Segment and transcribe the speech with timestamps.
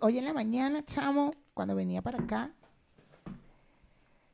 [0.00, 2.52] hoy en la mañana, chamo, cuando venía para acá,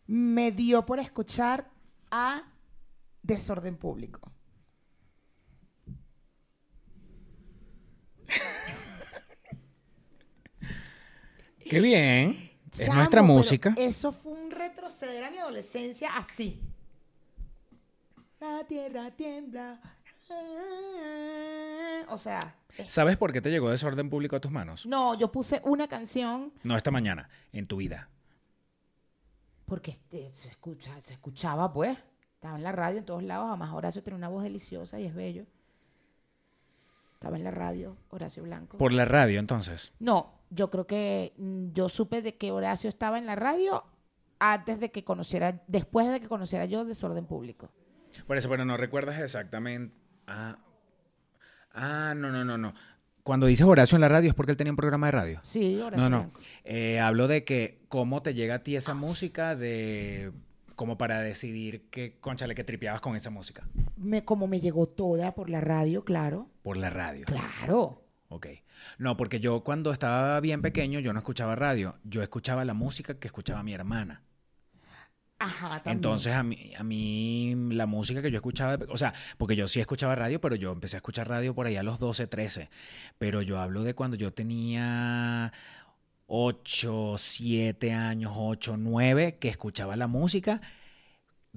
[0.06, 1.68] me dio por escuchar
[2.10, 2.42] a
[3.22, 4.32] Desorden Público.
[11.68, 12.52] Qué bien.
[12.72, 13.74] Es nuestra música.
[13.76, 16.60] Eso fue un retroceder a mi adolescencia así.
[18.38, 19.80] La tierra tiembla.
[22.08, 22.54] O sea,
[22.88, 24.86] ¿Sabes por qué te llegó desorden público a tus manos?
[24.86, 28.08] no, yo puse una canción No esta mañana, en tu vida.
[29.64, 31.96] porque este, se, escucha, se escuchaba, pues.
[32.34, 33.46] Estaba en la radio en todos lados.
[33.48, 35.46] Además, Horacio tiene una voz deliciosa y es bello.
[37.14, 38.76] Estaba en la radio, Horacio Blanco.
[38.78, 39.92] Por la radio, entonces.
[39.98, 43.84] No, yo creo que mm, yo supe de que Horacio estaba en la radio
[44.38, 47.70] antes de que conociera, después de que conociera yo Desorden Público.
[48.26, 49.94] Por eso, pero no recuerdas exactamente.
[50.26, 50.58] Ah,
[51.76, 52.74] ah no, no, no, no.
[53.22, 55.40] Cuando dices Horacio en la radio es porque él tenía un programa de radio.
[55.42, 56.32] Sí, Horacio No, no.
[56.64, 60.32] Eh, hablo de que cómo te llega a ti esa música de
[60.76, 63.66] como para decidir que, conchale, que tripeabas con esa música.
[63.96, 66.48] Me, como me llegó toda por la radio, claro.
[66.62, 67.24] Por la radio.
[67.26, 68.04] Claro.
[68.28, 68.46] Ok.
[68.98, 71.96] No, porque yo cuando estaba bien pequeño, yo no escuchaba radio.
[72.04, 74.22] Yo escuchaba la música que escuchaba mi hermana.
[75.38, 75.96] Ajá, también.
[75.98, 79.80] Entonces, a mí, a mí la música que yo escuchaba, o sea, porque yo sí
[79.80, 82.70] escuchaba radio, pero yo empecé a escuchar radio por allá a los 12, 13.
[83.18, 85.52] Pero yo hablo de cuando yo tenía
[86.26, 90.60] 8, 7 años, 8, 9, que escuchaba la música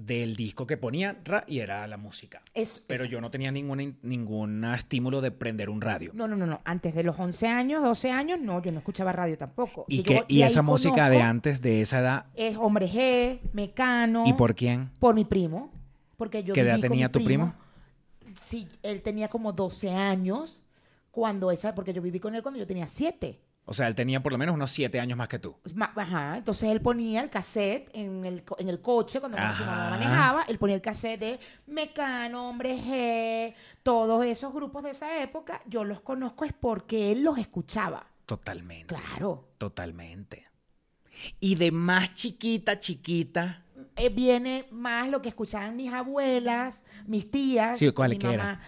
[0.06, 2.40] del disco que ponía ra, y era la música.
[2.54, 6.10] Es- Pero es- yo no tenía ningún, ningún estímulo de prender un radio.
[6.14, 6.60] No, no, no, no.
[6.64, 9.84] Antes de los 11 años, 12 años, no, yo no escuchaba radio tampoco.
[9.88, 12.88] Y, Yo- que, de y ahí esa música de antes, de esa edad, Es Hombre
[12.88, 14.24] G, Mecano.
[14.26, 14.90] ¿y por quién?
[15.00, 15.70] Por mi primo.
[16.16, 17.54] Porque yo ¿Qué edad tenía tu primo?
[18.34, 20.62] Sí, él tenía como 12 años
[21.10, 23.40] cuando esa, porque yo viví con él cuando yo tenía 7.
[23.66, 25.54] O sea, él tenía por lo menos unos 7 años más que tú.
[25.94, 30.42] Ajá, entonces él ponía el cassette en el, en el coche cuando mi mamá manejaba,
[30.48, 33.54] él ponía el cassette de Mecano, Hombre G,
[33.84, 38.06] todos esos grupos de esa época, yo los conozco es porque él los escuchaba.
[38.26, 38.94] Totalmente.
[38.94, 39.48] Claro.
[39.58, 40.48] Totalmente.
[41.38, 43.64] Y de más chiquita, chiquita.
[43.96, 48.60] Eh, viene más lo que escuchaban mis abuelas, mis tías, Sí, ¿cuál- mi era?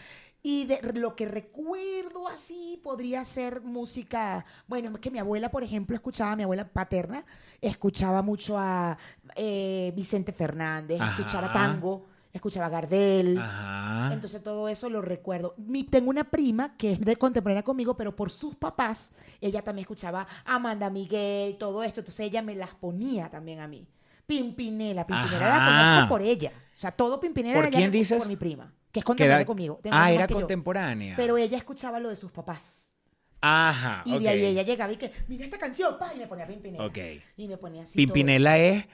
[0.45, 4.45] Y de lo que recuerdo así podría ser música.
[4.67, 7.25] Bueno, es que mi abuela, por ejemplo, escuchaba, mi abuela paterna,
[7.61, 8.99] escuchaba mucho a
[9.37, 11.13] eh, Vicente Fernández, Ajá.
[11.21, 13.39] escuchaba tango, escuchaba Gardel.
[13.39, 14.11] Ajá.
[14.13, 15.55] Entonces todo eso lo recuerdo.
[15.59, 19.83] Mi- tengo una prima que es de contemporánea conmigo, pero por sus papás, ella también
[19.85, 22.01] escuchaba a Amanda Miguel, todo esto.
[22.01, 23.87] Entonces ella me las ponía también a mí.
[24.27, 26.51] Pimpinela, Pimpinela la conozco por ella.
[26.75, 28.19] O sea, todo Pimpinela ¿Por quién dices?
[28.19, 29.81] por mi prima, que es ¿Qué contemporánea conmigo.
[29.91, 30.37] Ah, era yo.
[30.37, 31.17] contemporánea.
[31.17, 32.93] Pero ella escuchaba lo de sus papás.
[33.41, 34.03] Ajá.
[34.05, 36.85] Y de ahí ella llegaba y que, mira esta canción, pa, y me ponía Pimpinela.
[36.87, 36.99] Ok.
[37.37, 37.97] Y me ponía así.
[37.97, 38.87] Pimpinela es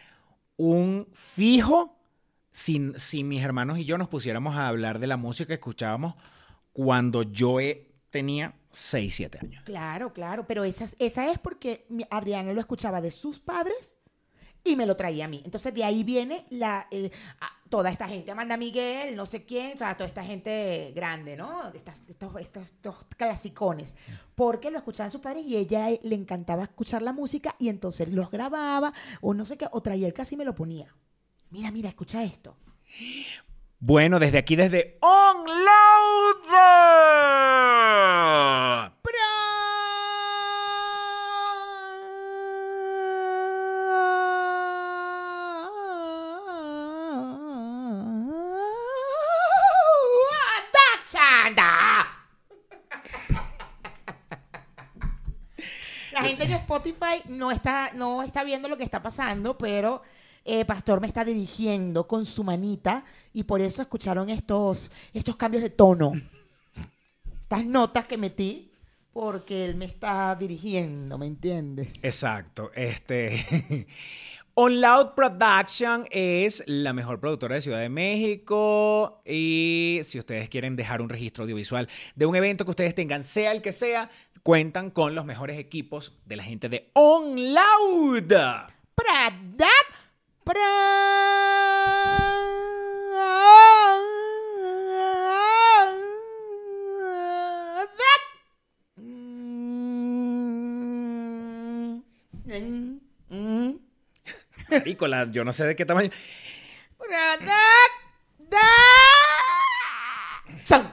[0.56, 1.94] un fijo.
[2.50, 6.14] Si, si mis hermanos y yo nos pusiéramos a hablar de la música que escuchábamos
[6.72, 9.62] cuando yo eh, tenía 6, 7 años.
[9.64, 13.97] Claro, claro, pero esa, es- esa es porque Adriana lo escuchaba de sus padres
[14.64, 15.42] y me lo traía a mí.
[15.44, 17.10] Entonces de ahí viene la, eh,
[17.68, 21.72] toda esta gente, Amanda Miguel, no sé quién, o sea, toda esta gente grande, ¿no?
[21.72, 21.94] Estos,
[22.40, 23.96] estos, clasicones.
[24.34, 28.08] Porque lo escuchaban sus padres y ella eh, le encantaba escuchar la música y entonces
[28.08, 30.94] los grababa o no sé qué, o traía el casi me lo ponía.
[31.50, 32.56] Mira, mira, escucha esto.
[33.80, 35.68] Bueno, desde aquí, desde Onload.
[56.20, 60.02] La gente de Spotify no está, no está viendo lo que está pasando, pero
[60.44, 65.62] eh, Pastor me está dirigiendo con su manita y por eso escucharon estos, estos cambios
[65.62, 66.12] de tono.
[67.40, 68.72] Estas notas que metí
[69.12, 72.02] porque él me está dirigiendo, ¿me entiendes?
[72.02, 72.72] Exacto.
[72.74, 73.86] Este.
[74.60, 79.22] On Loud Production es la mejor productora de Ciudad de México.
[79.24, 83.52] Y si ustedes quieren dejar un registro audiovisual de un evento que ustedes tengan, sea
[83.52, 84.10] el que sea,
[84.42, 88.32] cuentan con los mejores equipos de la gente de On Loud.
[88.96, 89.68] Prada,
[90.42, 91.68] Prada.
[98.96, 99.22] Mm,
[102.48, 103.00] mm,
[103.30, 103.88] mm.
[104.96, 106.10] Yo no sé de qué tamaño.
[106.98, 107.54] Prada,
[108.38, 108.58] da.
[110.64, 110.88] Son.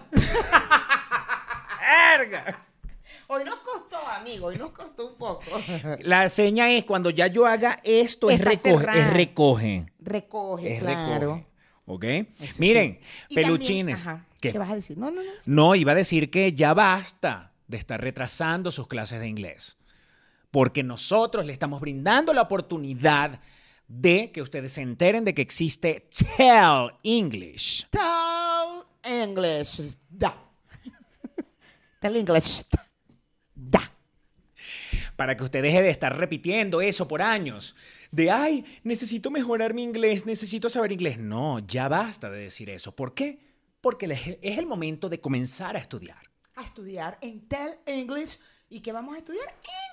[1.79, 2.61] ¡Verga!
[3.27, 5.43] Hoy nos costó, amigo, hoy nos costó un poco.
[6.01, 8.99] La seña es cuando ya yo haga esto, es recoge.
[8.99, 9.85] Es recoge.
[9.99, 11.35] Recoge, Es claro.
[11.35, 11.45] recoge.
[11.87, 12.03] ¿Ok?
[12.39, 13.33] Eso Miren, sí.
[13.35, 14.03] Peluchines.
[14.03, 14.51] también- ajá, ¿Qué?
[14.51, 14.97] ¿Qué vas a decir?
[14.99, 15.31] No, no, no.
[15.45, 19.77] No, iba a decir que ya basta de estar retrasando sus clases de inglés.
[20.51, 23.39] Porque nosotros le estamos brindando la oportunidad
[23.87, 27.87] de que ustedes se enteren de que existe Tell English.
[27.89, 29.95] Tell English.
[30.09, 30.35] Da.
[31.99, 32.63] Tell English.
[33.53, 33.91] Da.
[35.15, 37.75] Para que usted deje de estar repitiendo eso por años.
[38.11, 41.17] De, ay, necesito mejorar mi inglés, necesito saber inglés.
[41.17, 42.95] No, ya basta de decir eso.
[42.95, 43.39] ¿Por qué?
[43.81, 46.29] Porque es el momento de comenzar a estudiar.
[46.55, 48.39] A estudiar en Tell English.
[48.69, 49.45] ¿Y qué vamos a estudiar?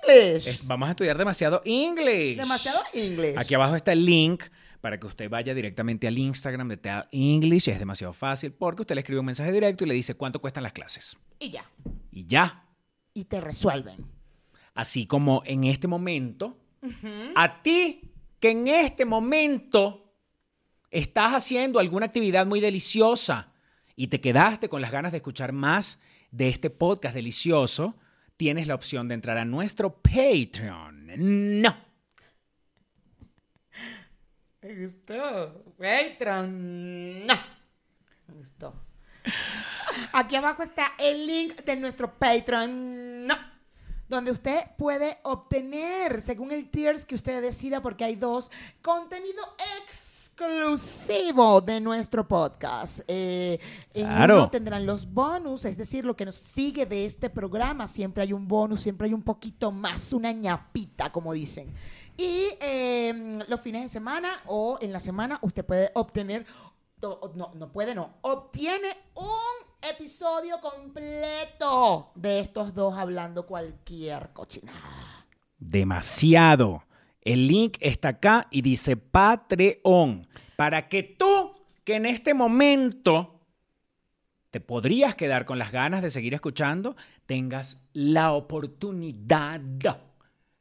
[0.09, 0.47] English.
[0.49, 2.37] Es- vamos a estudiar demasiado English.
[2.39, 3.37] Demasiado English.
[3.39, 4.45] Aquí abajo está el link
[4.81, 7.69] para que usted vaya directamente al Instagram de Tell English.
[7.69, 10.63] Es demasiado fácil porque usted le escribe un mensaje directo y le dice cuánto cuestan
[10.63, 11.17] las clases.
[11.39, 11.65] Y ya.
[12.11, 12.67] Y ya.
[13.15, 14.07] Y te resuelven.
[14.75, 16.57] Así como en este momento,
[17.37, 18.11] a ti
[18.41, 20.15] que en este momento
[20.91, 23.53] estás haciendo alguna actividad muy deliciosa
[23.95, 27.97] y te quedaste con las ganas de escuchar más de este podcast delicioso,
[28.43, 31.13] tienes la opción de entrar a nuestro Patreon.
[31.63, 31.77] No.
[34.61, 35.65] Me gustó.
[35.79, 37.25] Patreon.
[37.25, 37.35] No.
[38.27, 38.75] Me gustó.
[40.13, 43.29] Aquí abajo está el link de nuestro Patreon.
[43.29, 43.37] No.
[44.09, 48.51] Donde usted puede obtener, según el tiers que usted decida, porque hay dos,
[48.83, 49.41] contenido
[50.33, 53.01] exclusivo de nuestro podcast.
[53.07, 53.59] Eh,
[53.93, 54.37] en Claro.
[54.37, 57.87] uno tendrán los bonus, es decir, lo que nos sigue de este programa.
[57.87, 61.73] Siempre hay un bonus, siempre hay un poquito más, una ñapita, como dicen.
[62.17, 66.47] Y eh, los fines de semana o en la semana usted puede obtener,
[67.03, 75.27] no, no puede, no, obtiene un episodio completo de estos dos hablando cualquier cochinada.
[75.59, 76.83] Demasiado.
[77.23, 80.23] El link está acá y dice Patreon.
[80.57, 81.55] Para que tú,
[81.85, 83.41] que en este momento
[84.51, 86.97] te podrías quedar con las ganas de seguir escuchando,
[87.27, 89.61] tengas la oportunidad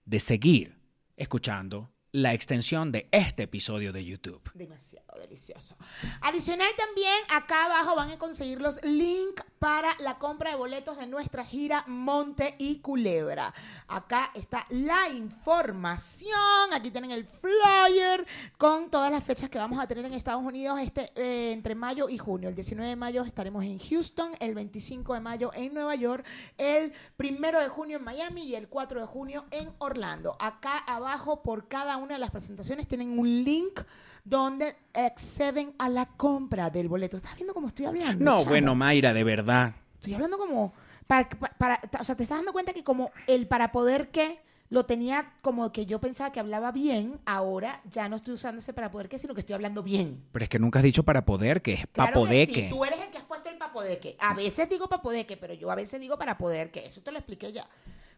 [0.06, 0.78] de seguir
[1.18, 4.42] escuchando la extensión de este episodio de YouTube.
[4.54, 5.76] Demasiado delicioso.
[6.22, 11.08] Adicional también, acá abajo van a conseguir los links para la compra de boletos de
[11.08, 13.54] nuestra gira Monte y Culebra.
[13.88, 16.34] Acá está la información,
[16.72, 18.26] aquí tienen el flyer
[18.58, 22.10] con todas las fechas que vamos a tener en Estados Unidos este, eh, entre mayo
[22.10, 22.50] y junio.
[22.50, 26.26] El 19 de mayo estaremos en Houston, el 25 de mayo en Nueva York,
[26.58, 30.36] el 1 de junio en Miami y el 4 de junio en Orlando.
[30.40, 33.82] Acá abajo por cada una de las presentaciones tienen un link
[34.24, 37.18] donde acceden a la compra del boleto.
[37.18, 38.24] ¿Estás viendo cómo estoy hablando?
[38.24, 39.74] No, bueno, Mayra, de verdad.
[39.96, 40.74] Estoy hablando como
[41.08, 44.86] para, para- o sea, te estás dando cuenta que como el para poder que lo
[44.86, 48.90] tenía como que yo pensaba que hablaba bien, ahora ya no estoy usando ese para
[48.90, 50.24] poder que, sino que estoy hablando bien.
[50.32, 52.86] Pero es que nunca has dicho para poder, que es Claro poder que sí, tú
[52.86, 54.16] eres el que has puesto el para poder que.
[54.20, 56.86] A veces digo para poder que, pero yo a veces digo para poder que.
[56.86, 57.68] Eso te lo expliqué ya.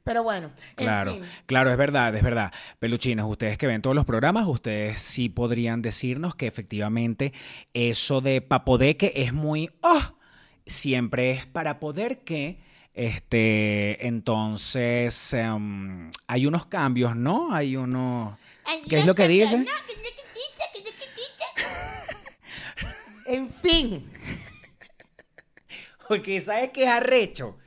[0.03, 1.23] Pero bueno, en Claro, fin.
[1.45, 2.51] claro, es verdad, es verdad.
[2.79, 7.31] Peluchinos, ustedes que ven todos los programas, ustedes sí podrían decirnos que efectivamente
[7.73, 10.01] eso de pa' poder que es muy, oh,
[10.65, 12.59] siempre es para poder que,
[12.93, 17.53] este, entonces em, hay unos cambios, ¿no?
[17.53, 18.37] Hay unos...
[18.89, 19.65] ¿Qué es lo que dice?
[23.25, 24.09] En fin.
[26.09, 27.57] Porque ¿sabes qué es arrecho?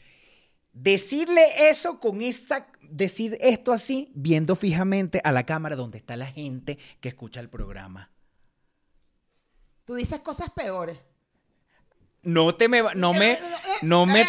[0.79, 2.67] Decirle eso con esa...
[2.83, 7.49] Decir esto así, viendo fijamente a la cámara donde está la gente que escucha el
[7.49, 8.11] programa.
[9.85, 10.99] Tú dices cosas peores.
[12.23, 13.39] No te me va- no me
[13.83, 14.25] no me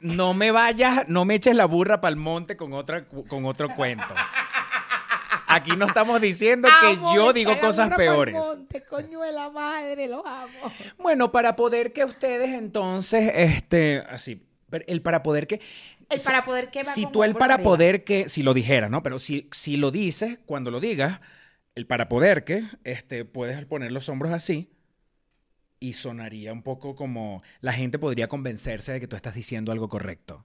[0.00, 3.68] no me vayas, no me eches la burra para el monte con otra con otro
[3.74, 4.14] cuento.
[5.46, 8.34] Aquí no estamos diciendo que yo digo cosas peores.
[8.34, 10.72] monte, coño de la madre, los amo.
[10.98, 15.60] Bueno, para poder que ustedes entonces este así, pero el para poder que
[16.10, 17.62] El para poder que va si tú el para arriba.
[17.62, 19.02] poder que si lo dijeras, ¿no?
[19.02, 21.20] Pero si si lo dices, cuando lo digas,
[21.74, 24.70] el para poder que este puedes poner los hombros así
[25.80, 29.88] y sonaría un poco como la gente podría convencerse de que tú estás diciendo algo
[29.88, 30.44] correcto.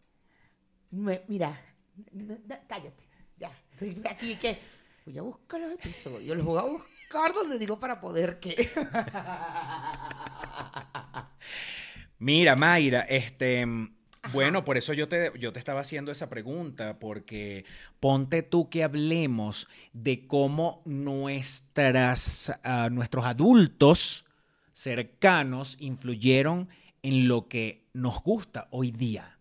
[0.91, 1.60] Me- mira,
[2.67, 3.03] cállate.
[3.38, 3.51] Ya.
[3.72, 4.58] Estoy aquí que
[5.05, 6.38] voy a buscar los episodios.
[6.38, 8.55] Los voy a buscar donde digo para poder que.
[12.20, 13.65] Mira, Mayra, este,
[14.34, 17.65] bueno, por eso yo te, yo te estaba haciendo esa pregunta, porque
[18.00, 24.25] ponte tú que hablemos de cómo nuestras, ah, nuestros adultos
[24.74, 26.70] cercanos influyeron
[27.01, 29.38] en lo que nos gusta hoy día.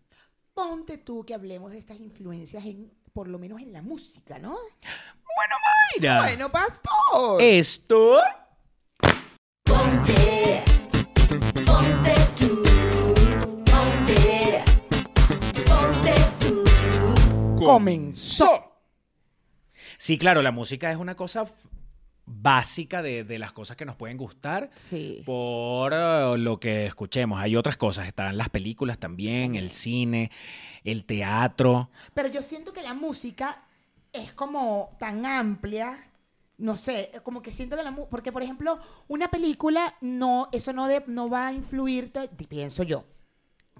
[0.53, 4.55] ponte tú que hablemos de estas influencias en, por lo menos en la música, ¿no?
[5.35, 5.55] Bueno,
[5.99, 6.21] Mayra.
[6.21, 7.41] Bueno, pastor.
[7.41, 8.21] Esto.
[9.63, 10.63] Ponte,
[11.65, 12.63] ponte tú,
[17.65, 18.71] comenzó.
[19.97, 21.45] Sí, claro, la música es una cosa
[22.27, 25.21] básica de, de las cosas que nos pueden gustar Sí.
[25.25, 27.39] por eh, lo que escuchemos.
[27.39, 30.31] Hay otras cosas, están las películas también, el cine,
[30.83, 31.89] el teatro.
[32.13, 33.63] Pero yo siento que la música
[34.11, 36.09] es como tan amplia.
[36.57, 38.09] No sé, como que siento que la música.
[38.09, 43.03] Porque, por ejemplo, una película, no, eso no, de- no va a influirte, pienso yo,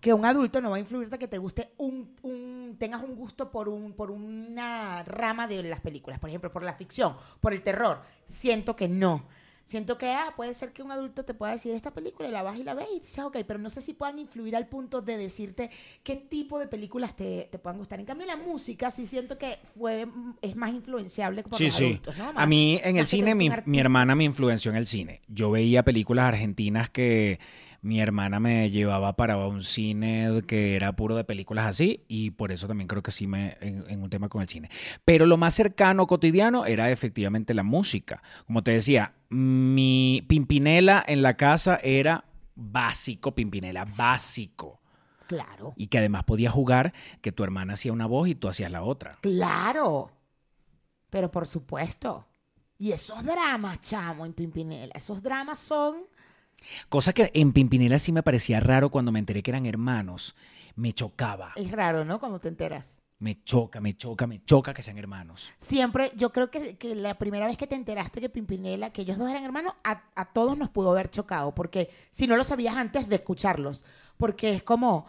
[0.06, 3.50] que un adulto no va a influirte que te guste un, un- tengas un gusto
[3.50, 7.64] por un por una rama de las películas, por ejemplo, por la ficción, por el
[7.64, 8.02] terror.
[8.26, 9.26] Siento que no.
[9.64, 12.44] Siento que ah, puede ser que un adulto te pueda decir esta película y la
[12.44, 15.02] vas y la ves y dices, ok, pero no sé si puedan influir al punto
[15.02, 15.72] de decirte
[16.04, 18.00] qué tipo de películas te, te puedan gustar.
[18.00, 20.06] En cambio, la música sí siento que fue,
[20.44, 21.84] es más influenciable por Sí, los sí.
[21.84, 22.32] adultos, ¿no?
[22.36, 25.22] A mí en el más cine, mi, mi hermana me influenció en el cine.
[25.28, 27.40] Yo veía películas argentinas que
[27.86, 32.52] mi hermana me llevaba para un cine que era puro de películas así y por
[32.52, 34.72] eso también creo que sí me en, en un tema con el cine.
[35.06, 38.24] Pero lo más cercano cotidiano era efectivamente la música.
[38.48, 42.26] Como te decía, mi Pimpinela en la casa era
[42.56, 44.82] básico, Pimpinela básico.
[45.28, 45.74] Claro.
[45.76, 48.82] Y que además podía jugar que tu hermana hacía una voz y tú hacías la
[48.82, 49.20] otra.
[49.22, 50.10] Claro.
[51.12, 52.26] Pero por supuesto.
[52.80, 55.98] Y esos dramas, chamo, en Pimpinela, esos dramas son...
[56.90, 60.36] Cosa que en Pimpinela sí me parecía raro cuando me enteré que eran hermanos.
[60.76, 61.54] Me chocaba.
[61.56, 62.20] Es raro, ¿no?
[62.20, 63.00] Cuando te enteras.
[63.18, 65.50] Me choca, me choca, me choca que sean hermanos.
[65.58, 69.18] Siempre, yo creo que, que la primera vez que te enteraste que Pimpinela, que ellos
[69.18, 72.76] dos eran hermanos, a, a todos nos pudo haber chocado, porque si no lo sabías
[72.76, 73.86] antes de escucharlos,
[74.18, 75.08] porque es como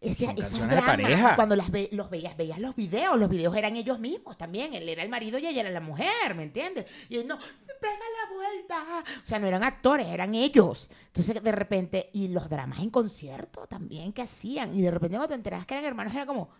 [0.00, 1.34] ese, de dramas, pareja.
[1.36, 4.88] cuando las ve- los veías, veías los videos, los videos eran ellos mismos también, él
[4.88, 6.86] era el marido y ella era la mujer, ¿me entiendes?
[7.08, 10.88] Y él no, pega la vuelta, o sea, no eran actores, eran ellos.
[11.06, 15.28] Entonces, de repente, y los dramas en concierto también que hacían, y de repente cuando
[15.28, 16.50] te enteras que eran hermanos, era como,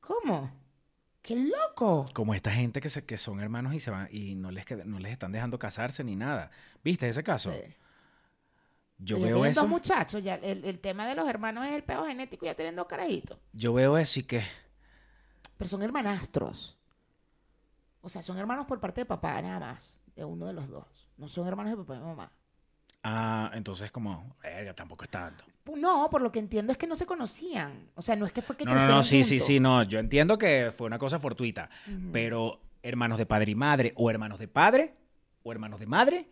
[0.00, 0.50] ¿cómo?
[1.22, 2.04] ¡Qué loco!
[2.12, 4.98] Como esta gente que, se, que son hermanos y se van y no les, no
[4.98, 6.50] les están dejando casarse ni nada.
[6.84, 7.50] ¿Viste ese caso?
[7.50, 7.74] Sí.
[9.04, 9.60] Yo ya veo tienen eso.
[9.62, 12.74] dos muchachos, ya el, el tema de los hermanos es el peo genético, ya tienen
[12.76, 13.38] dos carajitos.
[13.52, 14.42] Yo veo eso y que.
[15.56, 16.76] Pero son hermanastros.
[18.00, 19.94] O sea, son hermanos por parte de papá, nada más.
[20.16, 20.86] De uno de los dos.
[21.16, 22.32] No son hermanos de papá y mamá.
[23.02, 24.36] Ah, entonces como.
[24.42, 25.44] Verga, tampoco está tanto.
[25.76, 27.90] No, por lo que entiendo es que no se conocían.
[27.94, 29.46] O sea, no es que fue que No, no, no, sí, sí, juntos.
[29.46, 29.82] sí, no.
[29.82, 31.70] Yo entiendo que fue una cosa fortuita.
[32.12, 34.94] Pero hermanos de padre y madre, o hermanos de padre,
[35.42, 36.28] o hermanos de madre.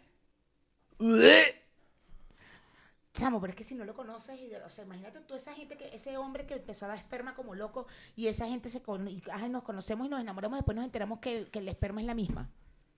[3.15, 5.53] Chamo, pero es que si no lo conoces, y de- o sea, imagínate tú esa
[5.55, 8.81] gente que, ese hombre que empezó a dar esperma como loco, y esa gente se
[8.83, 11.69] con, y, ay, nos conocemos y nos enamoramos, después nos enteramos que, el- que el
[11.69, 12.49] esperma es la misma.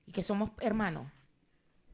[0.07, 1.07] Y que somos hermanos.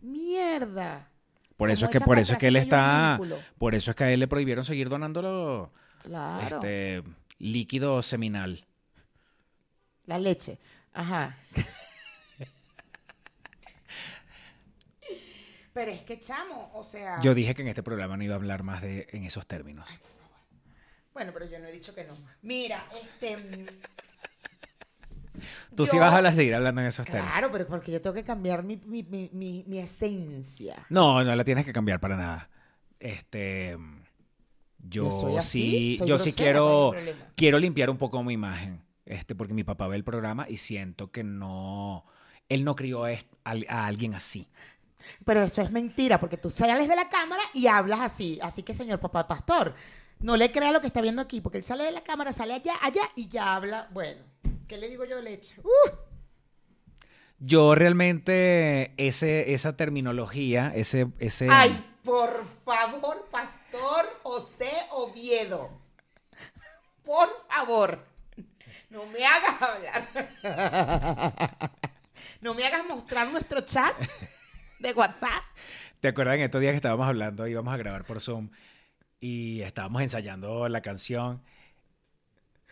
[0.03, 1.09] ¡Mierda!
[1.57, 3.21] Por eso es ¿Cómo que por eso es que él está.
[3.59, 5.71] Por eso es que a él le prohibieron seguir donándolo
[6.03, 6.57] Claro.
[6.57, 7.03] este
[7.39, 8.65] líquido seminal.
[10.07, 10.59] La leche.
[10.93, 11.37] Ajá.
[15.73, 17.21] Pero es que, chamo, o sea.
[17.21, 19.89] Yo dije que en este programa no iba a hablar más de en esos términos.
[21.13, 22.17] Bueno, pero yo no he dicho que no.
[22.43, 23.37] Mira, este.
[23.37, 23.67] mm,
[25.77, 27.31] Tú sí vas a seguir hablando en esos términos.
[27.31, 30.87] Claro, pero porque yo tengo que cambiar mi, mi, mi, mi, esencia.
[30.89, 32.51] No, no la tienes que cambiar para nada.
[32.99, 33.77] Este
[34.79, 36.93] yo, Yo soy así, sí, soy yo sí quiero
[37.37, 41.11] quiero limpiar un poco mi imagen, este porque mi papá ve el programa y siento
[41.11, 42.05] que no
[42.49, 44.49] él no crió a alguien así.
[45.25, 48.39] Pero eso es mentira, porque tú sales de la cámara y hablas así.
[48.43, 49.75] Así que, señor papá pastor,
[50.19, 52.55] no le crea lo que está viendo aquí, porque él sale de la cámara, sale
[52.55, 53.89] allá, allá y ya habla.
[53.93, 54.23] Bueno,
[54.69, 55.55] ¿qué le digo yo de leche?
[55.63, 55.91] ¡Uh!
[57.39, 65.71] Yo realmente ese esa terminología, ese ese Ay, por favor, Pastor José Oviedo.
[67.03, 68.05] Por favor,
[68.91, 70.07] no me hagas hablar.
[72.43, 73.95] No me hagas mostrar nuestro chat
[74.81, 75.45] de WhatsApp.
[76.01, 78.51] ¿Te acuerdas en estos días que estábamos hablando, íbamos a grabar por Zoom
[79.21, 81.43] y estábamos ensayando la canción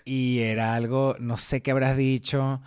[0.05, 2.63] y era algo, no sé qué habrás dicho.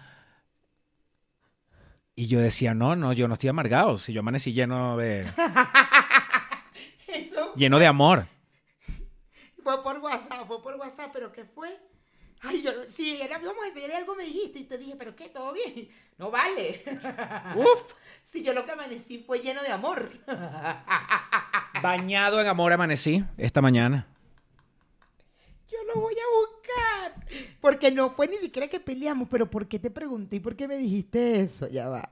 [2.15, 5.25] Y yo decía, no, no, yo no estoy amargado, si yo amanecí lleno de,
[7.07, 8.27] Eso lleno de amor.
[9.63, 11.79] fue por WhatsApp, fue por WhatsApp, pero ¿qué fue?
[12.43, 15.29] Ay, yo, sí, era, vamos a enseñar algo, me dijiste, y te dije, ¿pero qué?
[15.29, 15.89] ¿Todo bien?
[16.17, 16.83] No vale.
[17.55, 20.11] Uf, Si yo lo que amanecí fue lleno de amor.
[21.81, 24.07] bañado en amor amanecí esta mañana.
[25.67, 27.13] Yo lo voy a
[27.59, 30.67] Porque no fue ni siquiera que peleamos, pero ¿por qué te pregunté y por qué
[30.67, 31.67] me dijiste eso?
[31.67, 32.11] Ya va.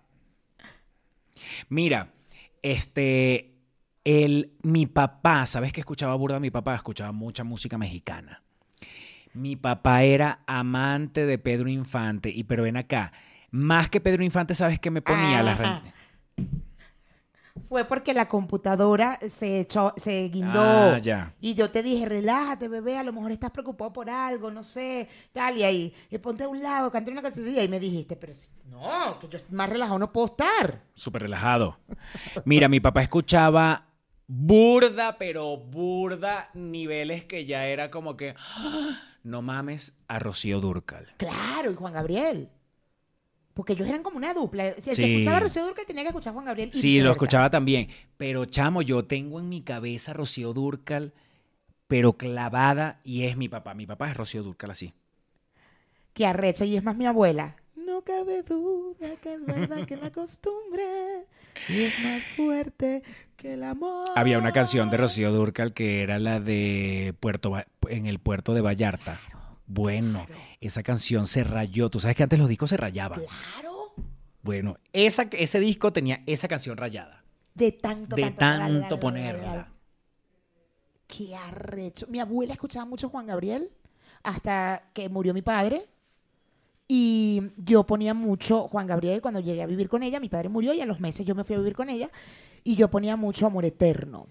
[1.67, 2.11] Mira,
[2.63, 3.59] este,
[4.03, 6.39] el, mi papá, ¿sabes qué escuchaba burda?
[6.39, 8.41] Mi papá escuchaba mucha música mexicana.
[9.33, 13.13] Mi papá era amante de Pedro Infante, y pero ven acá,
[13.51, 15.43] más que Pedro Infante, ¿sabes qué me ponía?
[15.43, 15.81] Las re-
[17.67, 20.93] Fue porque la computadora se echó, se guindó.
[20.93, 21.33] Ah, ya.
[21.41, 25.07] Y yo te dije, relájate, bebé, a lo mejor estás preocupado por algo, no sé,
[25.33, 28.15] tal, y ahí, y ponte a un lado, canta una canción, y ahí me dijiste,
[28.15, 30.81] pero si- no, que yo más relajado no puedo estar.
[30.95, 31.77] Súper relajado.
[32.45, 33.85] Mira, mi papá escuchaba
[34.27, 39.01] burda, pero burda, niveles que ya era como que, ¡ah!
[39.23, 41.13] No mames, a Rocío Durcal.
[41.17, 42.49] Claro, y Juan Gabriel.
[43.53, 44.73] Porque ellos eran como una dupla.
[44.79, 45.01] Si el Sí.
[45.03, 46.71] que escuchaba a Rocío Durcal tenía que escuchar a Juan Gabriel.
[46.73, 47.89] y Sí, lo escuchaba también.
[48.17, 51.13] Pero, chamo, yo tengo en mi cabeza a Rocío Durcal,
[51.87, 53.73] pero clavada, y es mi papá.
[53.73, 54.93] Mi papá es Rocío Durcal así.
[56.13, 57.57] Que arrecho, y es más mi abuela.
[57.75, 61.25] No cabe duda que es verdad que la costumbre
[61.67, 63.03] es más fuerte
[63.35, 64.07] que el amor.
[64.15, 67.53] Había una canción de Rocío Durcal que era la de Puerto
[67.87, 69.19] en el puerto de Vallarta.
[69.65, 70.25] Bueno,
[70.61, 71.89] esa canción se rayó.
[71.89, 73.21] Tú sabes que antes los discos se rayaban.
[73.21, 73.93] Claro.
[74.41, 77.23] Bueno, esa, ese disco tenía esa canción rayada.
[77.53, 79.69] De tanto, De tanto, ponerla.
[81.07, 82.07] Qué arrecho.
[82.07, 83.71] Mi abuela escuchaba mucho Juan Gabriel
[84.23, 85.87] hasta que murió mi padre.
[86.91, 90.19] Y yo ponía mucho Juan Gabriel cuando llegué a vivir con ella.
[90.19, 92.09] Mi padre murió y a los meses yo me fui a vivir con ella.
[92.63, 94.25] Y yo ponía mucho Amor Eterno.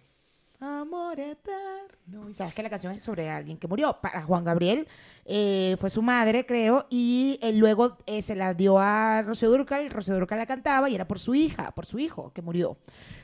[0.58, 2.28] Amor Eterno.
[2.28, 3.96] Y sabes que la canción es sobre alguien que murió.
[4.02, 4.88] Para Juan Gabriel
[5.24, 6.84] eh, fue su madre, creo.
[6.90, 9.88] Y él luego eh, se la dio a Rocío Durcal.
[9.88, 12.76] Rocío Durcal la cantaba y era por su hija, por su hijo que murió.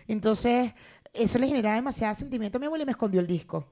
[0.06, 0.74] Entonces,
[1.12, 3.66] eso le generaba demasiado sentimiento a mi abuela y me escondió el disco.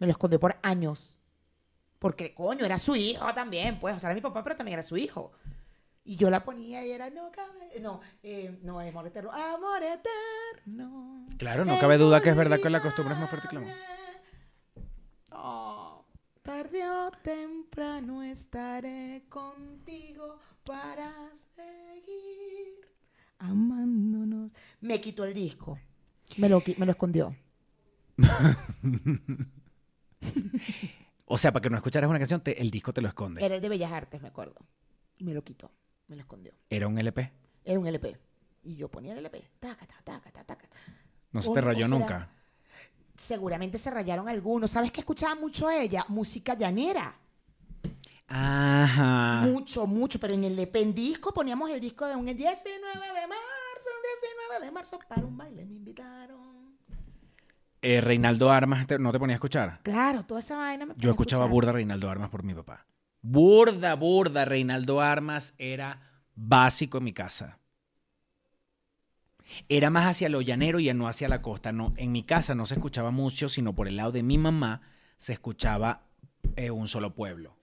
[0.00, 1.20] Me lo escondió por años.
[2.04, 3.96] Porque, coño, era su hijo también, pues.
[3.96, 5.32] O sea, era mi papá, pero también era su hijo.
[6.04, 11.26] Y yo la ponía y era, no cabe, no, eh, no, amor eterno, amor eterno.
[11.38, 13.62] Claro, no cabe duda que es verdad que la costumbre es más fuerte que el
[13.62, 13.74] amor.
[15.30, 16.04] Oh,
[16.42, 21.10] tarde o temprano estaré contigo para
[21.56, 22.86] seguir
[23.38, 24.52] amándonos.
[24.82, 25.78] Me quitó el disco.
[26.36, 27.34] Me lo, me lo escondió.
[31.26, 33.44] O sea, para que no escucharas una canción, te- el disco te lo esconde.
[33.44, 34.56] Era el de Bellas Artes, me acuerdo.
[35.16, 35.70] Y me lo quitó.
[36.08, 36.52] Me lo escondió.
[36.68, 37.32] Era un LP.
[37.64, 38.18] Era un LP.
[38.62, 39.42] Y yo ponía el LP.
[39.58, 40.68] Taca, taca, taca, taca, taca.
[41.32, 42.30] No se O- te rayó será- nunca.
[43.16, 44.70] Seguramente se rayaron algunos.
[44.70, 46.04] ¿Sabes qué escuchaba mucho ella?
[46.08, 47.16] Música llanera.
[48.28, 49.42] Ajá.
[49.46, 50.18] Mucho, mucho.
[50.18, 52.40] Pero en el LP, en disco, poníamos el disco de un 19
[53.06, 53.90] de marzo,
[54.50, 56.53] 19 de marzo, para un baile me invitaron.
[57.86, 59.80] Eh, Reinaldo Armas, te- ¿no te ponía a escuchar?
[59.82, 61.52] Claro, toda esa vaina me Yo ponía a escuchaba escuchar.
[61.52, 62.86] burda Reinaldo Armas por mi papá.
[63.20, 64.46] Burda, burda.
[64.46, 66.00] Reinaldo Armas era
[66.34, 67.58] básico en mi casa.
[69.68, 71.72] Era más hacia lo llanero y no hacia la costa.
[71.72, 74.80] No, en mi casa no se escuchaba mucho, sino por el lado de mi mamá
[75.18, 76.04] se escuchaba
[76.56, 77.54] eh, un solo pueblo.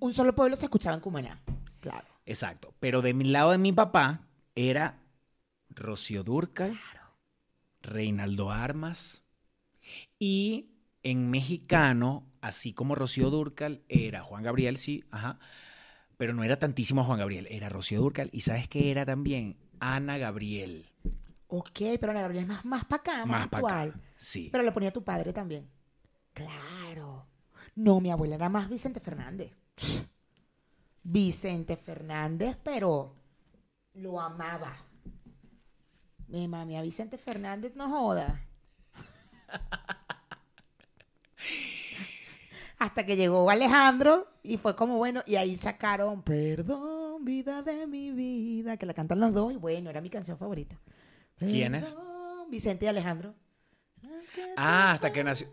[0.00, 1.40] Un solo pueblo se escuchaba en Cumaná.
[1.80, 2.08] Claro.
[2.26, 2.74] Exacto.
[2.80, 4.22] Pero de mi lado de mi papá
[4.56, 4.98] era
[5.70, 6.76] Rocío Durcal,
[7.82, 9.24] Reinaldo Armas
[10.18, 10.70] y
[11.02, 15.38] en mexicano, así como Rocío Durcal, era Juan Gabriel, sí, ajá,
[16.16, 19.56] pero no era tantísimo Juan Gabriel, era Rocío Durcal y ¿sabes qué era también?
[19.80, 20.86] Ana Gabriel,
[21.48, 23.88] Ok, pero la Gabriela es más, más para acá, más, más para actual.
[23.90, 24.00] acá.
[24.16, 24.48] Sí.
[24.50, 25.68] Pero lo ponía tu padre también.
[26.34, 27.26] Claro.
[27.76, 29.52] No, mi abuela era más Vicente Fernández.
[31.04, 33.14] Vicente Fernández, pero
[33.94, 34.76] lo amaba.
[36.32, 38.42] Mi mami a Vicente Fernández no joda.
[42.78, 48.12] Hasta que llegó Alejandro y fue como bueno, y ahí sacaron Perdón, vida de mi
[48.12, 50.80] vida, que la cantan los dos, y bueno, era mi canción favorita.
[51.38, 51.94] ¿Quién es?
[51.94, 53.34] Perdón, Vicente y Alejandro.
[54.56, 55.48] Ah, hasta que nació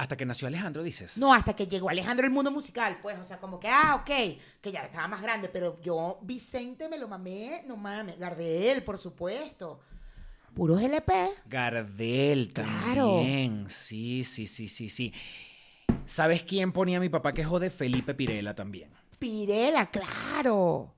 [0.00, 1.18] hasta que nació Alejandro dices.
[1.18, 4.38] No, hasta que llegó Alejandro al mundo musical, pues, o sea, como que, ah, ok,
[4.60, 8.96] que ya estaba más grande, pero yo, Vicente, me lo mamé, no mames, Gardel, por
[8.96, 9.80] supuesto.
[10.54, 11.12] Puros LP.
[11.46, 13.16] Gardel Claro.
[13.16, 13.66] también.
[13.68, 15.12] Sí, sí, sí, sí, sí.
[16.06, 17.68] ¿Sabes quién ponía a mi papá que jode?
[17.70, 18.90] Felipe Pirela también.
[19.18, 20.94] Pirela, claro.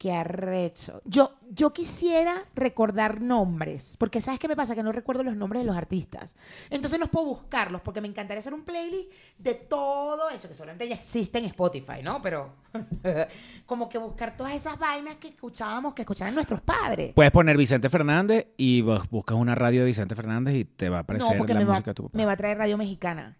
[0.00, 1.02] Qué arrecho.
[1.04, 4.74] Yo, yo quisiera recordar nombres, porque ¿sabes qué me pasa?
[4.74, 6.36] Que no recuerdo los nombres de los artistas.
[6.70, 10.88] Entonces no puedo buscarlos, porque me encantaría hacer un playlist de todo eso, que solamente
[10.88, 12.22] ya existe en Spotify, ¿no?
[12.22, 12.50] Pero
[13.66, 17.12] como que buscar todas esas vainas que escuchábamos, que escuchaban nuestros padres.
[17.14, 20.96] Puedes poner Vicente Fernández y bus- buscas una radio de Vicente Fernández y te va
[20.96, 22.16] a aparecer No, porque la me va, música de tu papá.
[22.16, 23.36] me va a traer Radio Mexicana.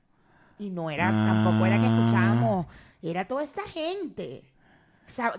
[0.59, 1.25] Y no era, Ah.
[1.43, 2.67] tampoco era que escuchábamos,
[3.01, 4.45] era toda esta gente.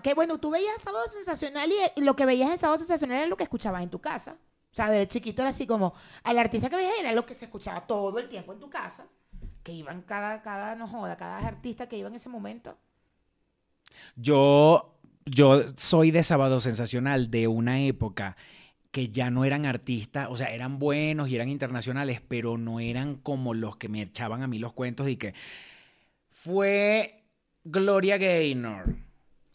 [0.01, 3.27] Que bueno, tú veías Sábado Sensacional y, y lo que veías en Sábado Sensacional era
[3.27, 4.37] lo que escuchabas en tu casa.
[4.71, 7.45] O sea, de chiquito era así como, al artista que veías era lo que se
[7.45, 9.05] escuchaba todo el tiempo en tu casa.
[9.63, 12.77] Que iban cada, cada, no joda, cada artista que iba en ese momento.
[14.15, 18.37] Yo, yo soy de Sábado Sensacional de una época
[18.91, 23.15] que ya no eran artistas, o sea, eran buenos y eran internacionales, pero no eran
[23.15, 25.33] como los que me echaban a mí los cuentos y que
[26.29, 27.23] fue
[27.63, 28.95] Gloria Gaynor.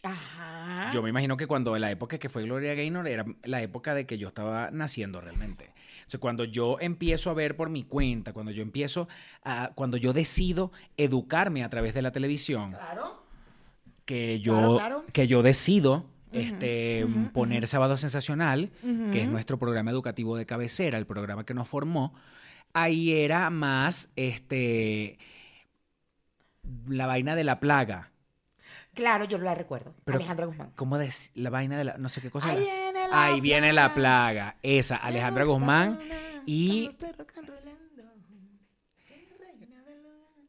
[0.07, 0.91] Ajá.
[0.93, 4.07] Yo me imagino que cuando la época que fue Gloria Gaynor era la época de
[4.07, 5.73] que yo estaba naciendo realmente.
[6.07, 9.09] O sea, cuando yo empiezo a ver por mi cuenta, cuando yo empiezo
[9.43, 13.23] a, cuando yo decido educarme a través de la televisión, Claro.
[14.05, 15.05] que yo, Claro, claro.
[15.13, 18.71] que yo decido este, poner Sábado Sensacional,
[19.13, 22.15] que es nuestro programa educativo de cabecera, el programa que nos formó,
[22.73, 25.19] ahí era más este
[26.89, 28.11] la vaina de la plaga.
[28.97, 29.95] Claro, yo la recuerdo.
[30.05, 30.73] Pero- Alejandra Guzmán.
[30.75, 32.49] ¿Cómo dec- la vaina de la no sé qué cosa?
[32.49, 32.65] Ahí era?
[32.65, 34.57] viene la Ahí viene la plaga.
[34.63, 36.01] Esa, Alejandra Guzmán
[36.47, 36.89] y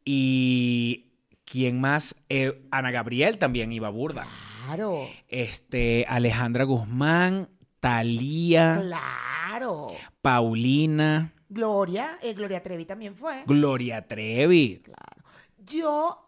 [0.06, 1.12] y
[1.46, 4.26] quién más Eh, Ana Gabriel también iba burda.
[4.66, 9.88] Claro, Este Alejandra Guzmán, Talía, claro.
[10.22, 13.44] Paulina, Gloria, eh, Gloria Trevi también fue.
[13.46, 14.82] Gloria Trevi.
[14.84, 15.24] Claro.
[15.60, 16.27] Yo,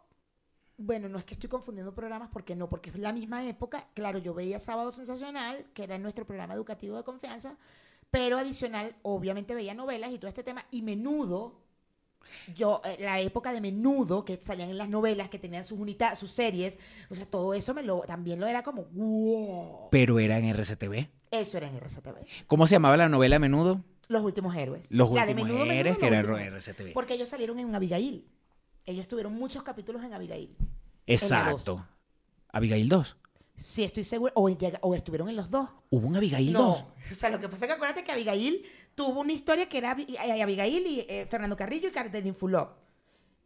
[0.79, 3.87] bueno, no es que estoy confundiendo programas, porque no, porque es la misma época.
[3.93, 7.57] Claro, yo veía Sábado Sensacional, que era nuestro programa educativo de confianza,
[8.09, 11.59] pero adicional, obviamente veía novelas y todo este tema, y menudo.
[12.55, 16.17] Yo, eh, la época de menudo, que salían en las novelas, que tenían sus unidades,
[16.17, 19.89] sus series, o sea, todo eso me lo, también lo era como, wow.
[19.91, 21.09] Pero era en RCTV.
[21.31, 22.25] Eso era en RCTV.
[22.47, 23.83] ¿Cómo se llamaba la novela menudo?
[24.07, 24.89] Los últimos héroes.
[24.89, 26.41] Los La últimos Menudo, Menudo, héroes que era Últimos.
[26.41, 26.93] RCTV.
[26.93, 28.25] Porque ellos salieron en Abigail.
[28.85, 30.55] Ellos tuvieron muchos capítulos en Abigail.
[31.05, 31.85] Exacto.
[32.51, 33.15] Abigail 2.
[33.55, 34.31] Sí, estoy seguro.
[34.35, 34.49] O,
[34.81, 35.69] o estuvieron en los dos.
[35.89, 36.61] ¿Hubo un Abigail 2?
[36.61, 36.71] No.
[37.11, 38.63] O sea, lo que pasa es que acuérdate que Abigail
[38.95, 42.77] tuvo una historia que era Abi- eh, Abigail y eh, Fernando Carrillo y Catherine Fulop.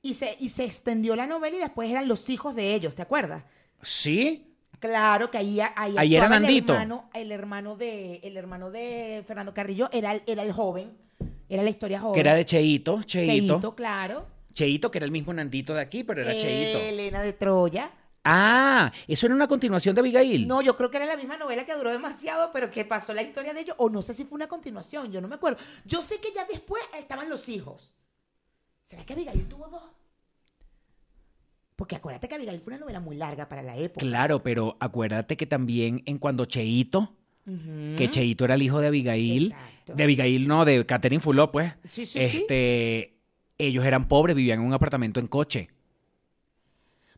[0.02, 3.02] Y se, y se extendió la novela y después eran los hijos de ellos, ¿te
[3.02, 3.44] acuerdas?
[3.82, 4.50] ¿Sí?
[4.80, 9.54] Claro que ahí, ahí, Ahí era el hermano, el hermano de el hermano de Fernando
[9.54, 10.92] Carrillo era, el- era el joven,
[11.48, 12.16] era la historia joven.
[12.16, 13.54] Que era de Cheito, Cheito.
[13.56, 14.28] Cheito, claro.
[14.54, 16.80] Cheito, que era el mismo Nandito de aquí, pero era Cheito.
[16.80, 17.92] Elena de Troya.
[18.26, 20.48] Ah, eso era una continuación de Abigail.
[20.48, 23.22] No, yo creo que era la misma novela que duró demasiado, pero que pasó la
[23.22, 23.76] historia de ellos.
[23.80, 25.60] O no sé si fue una continuación, yo no me acuerdo.
[25.86, 27.94] Yo sé que ya después estaban los hijos.
[28.82, 29.84] ¿Será que Abigail tuvo dos?
[31.76, 34.06] Porque acuérdate que Abigail fue una novela muy larga para la época.
[34.06, 37.14] Claro, pero acuérdate que también en cuando Cheito,
[37.98, 39.96] que Cheito era el hijo de Abigail, Exacto.
[39.96, 41.74] de Abigail no, de Catherine Fulop, pues.
[41.84, 42.46] Sí, sí, sí.
[43.66, 45.70] Ellos eran pobres, vivían en un apartamento en coche.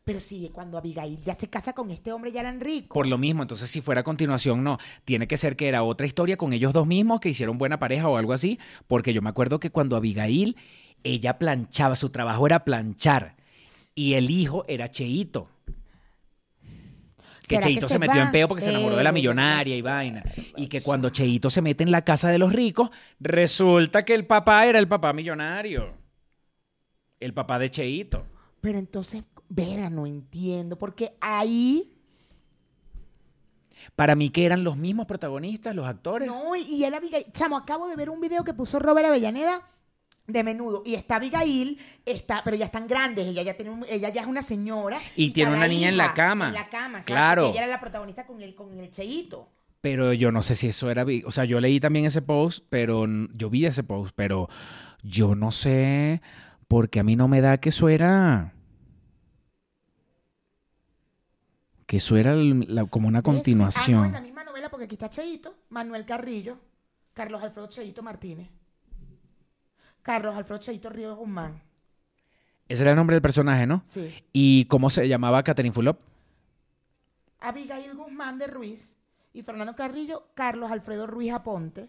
[0.04, 2.94] Pero sí, cuando Abigail ya se casa con este hombre, ya eran ricos.
[2.94, 4.78] Por lo mismo, entonces si fuera a continuación, no.
[5.04, 8.08] Tiene que ser que era otra historia con ellos dos mismos que hicieron buena pareja
[8.08, 8.60] o algo así.
[8.86, 10.56] Porque yo me acuerdo que cuando Abigail,
[11.02, 13.34] ella planchaba, su trabajo era planchar.
[13.96, 15.48] Y el hijo era Cheito.
[17.40, 19.12] Que ¿Será Cheito que se, se metió en peo porque se enamoró de la Eh,
[19.12, 20.22] millonaria y vaina.
[20.56, 24.24] Y que cuando Cheito se mete en la casa de los ricos, resulta que el
[24.24, 26.05] papá era el papá millonario.
[27.20, 28.26] El papá de Cheito.
[28.60, 30.76] Pero entonces, Vera, no entiendo.
[30.78, 31.92] Porque ahí.
[33.94, 36.26] Para mí que eran los mismos protagonistas, los actores.
[36.28, 37.26] No, y- era Abigail.
[37.32, 39.62] Chamo, acabo de ver un video que puso Robert Avellaneda
[40.26, 40.82] de menudo.
[40.84, 43.26] Y está Abigail, está, pero ya están grandes.
[43.26, 44.98] Ella ya tiene un- ella ya es una señora.
[45.14, 46.48] Y tiene una niña en la cama.
[46.48, 47.48] En la cama, exacto, Claro.
[47.50, 49.48] Ella era la protagonista con el, con el cheíto.
[49.80, 51.06] Pero yo no sé si eso era...
[51.24, 53.04] O sea, yo leí también ese post, pero...
[53.34, 54.48] Yo vi ese post, pero
[55.04, 56.20] yo no sé...
[56.68, 58.52] Porque a mí no me da que eso era...
[61.86, 64.04] Que eso era la- como una Ese- Ah, no, continuación.
[64.06, 66.58] en la misma novela, porque aquí está Cheito, Manuel Carrillo,
[67.14, 68.48] Carlos Alfredo Cheito Martínez.
[70.02, 71.62] Carlos Alfredo Cheito Ríos Guzmán.
[72.68, 73.82] Ese era el nombre del personaje, ¿no?
[73.84, 74.12] Sí.
[74.32, 76.00] ¿Y cómo se llamaba Catherine Fulop?
[77.38, 78.96] Abigail Guzmán de Ruiz
[79.32, 81.88] y Fernando Carrillo, Carlos Alfredo Ruiz Aponte.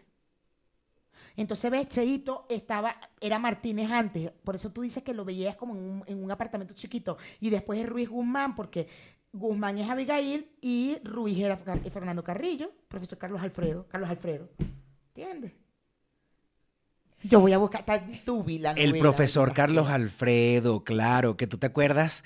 [1.37, 5.75] Entonces, ves, Cheito estaba, era Martínez antes, por eso tú dices que lo veías como
[5.75, 8.87] en un, en un apartamento chiquito, y después es Ruiz Guzmán, porque
[9.31, 14.49] Guzmán es Abigail y Ruiz era Car- Fernando Carrillo, profesor Carlos Alfredo, Carlos Alfredo.
[15.15, 15.53] ¿Entiendes?
[17.23, 19.89] Yo voy a buscar, está en Tubi la El novela, profesor maldita Carlos.
[19.89, 22.23] Alfredo, claro, que tú te acuerdas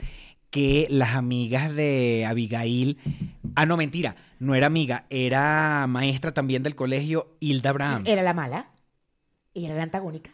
[0.49, 2.97] que las amigas de Abigail...
[3.55, 8.07] Ah, no, mentira, no era amiga, era maestra también del colegio Hilda Brahms.
[8.07, 8.70] Era la mala,
[9.53, 10.31] y era la antagónica.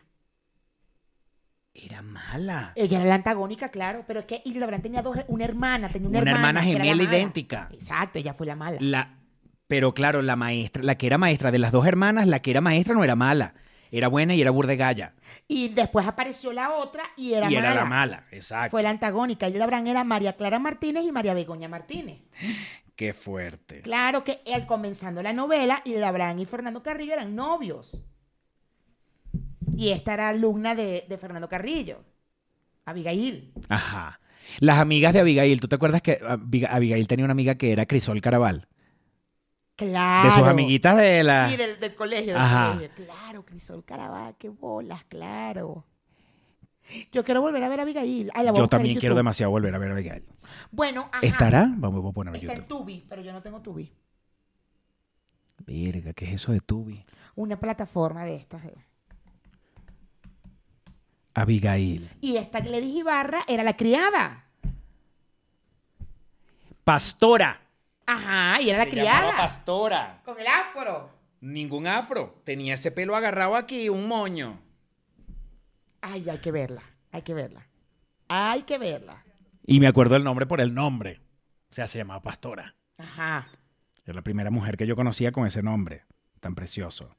[1.74, 2.72] Era mala.
[2.76, 6.10] Ella era la antagónica, claro, pero es que Hilda Brand tenía dos, una hermana, tenía
[6.10, 7.70] una, Una hermana la gemela idéntica.
[7.72, 8.78] Exacto, ella fue la mala.
[8.82, 9.20] La,
[9.68, 12.62] pero claro, la maestra, la que era maestra de las dos hermanas, la que era
[12.62, 13.54] maestra no era mala.
[13.92, 15.14] Era buena y era burdegalla.
[15.48, 17.68] Y después apareció la otra y era y mala.
[17.68, 18.72] era la mala, exacto.
[18.72, 19.48] Fue la antagónica.
[19.48, 22.20] Hilda Brand era María Clara Martínez y María Begoña Martínez.
[22.96, 23.82] Qué fuerte.
[23.82, 28.02] Claro que él comenzando la novela, Hilda Brand y Fernando Carrillo eran novios.
[29.78, 32.04] Y esta era alumna de, de Fernando Carrillo,
[32.86, 33.54] Abigail.
[33.70, 34.20] Ajá.
[34.60, 37.86] Las amigas de Abigail, ¿tú te acuerdas que Abig- Abigail tenía una amiga que era
[37.86, 38.68] Crisol Caraval?
[39.76, 40.30] Claro.
[40.30, 41.50] De sus amiguitas de la...
[41.50, 42.34] Sí, del, del colegio.
[42.34, 42.74] del Ajá.
[42.74, 43.06] colegio.
[43.06, 45.86] Claro, Crisol Caraval, qué bolas, claro.
[47.12, 48.32] Yo quiero volver a ver a Abigail.
[48.34, 49.18] Ay, la voy a Yo en también quiero YouTube.
[49.20, 50.24] demasiado volver a ver a Abigail.
[50.72, 51.20] Bueno, ajá.
[51.26, 51.68] ¿Estará?
[51.76, 52.68] Vamos a poner Está en.
[52.68, 53.92] Tubi, pero yo no tengo Tubi.
[55.66, 57.06] Verga, ¿qué es eso de Tubi?
[57.36, 58.64] Una plataforma de estas.
[58.66, 58.74] eh.
[61.38, 62.10] Abigail.
[62.20, 64.46] Y esta Gladys Ibarra era la criada.
[66.84, 67.62] Pastora.
[68.08, 69.38] Ajá, y era la Se llamaba criada.
[69.38, 70.22] Pastora.
[70.26, 71.12] Con el afro.
[71.42, 72.42] Ningún afro.
[72.44, 74.60] Tenía ese pelo agarrado aquí, un moño.
[76.02, 76.82] Ay, hay que verla.
[77.12, 77.68] Hay que verla.
[78.30, 79.24] Hay que verla.
[79.64, 81.22] Y me acuerdo el nombre por el nombre.
[81.70, 82.76] O sea, se llamaba Pastora.
[82.98, 83.48] Ajá.
[84.06, 86.06] Es la primera mujer que yo conocía con ese nombre.
[86.40, 87.16] Tan precioso.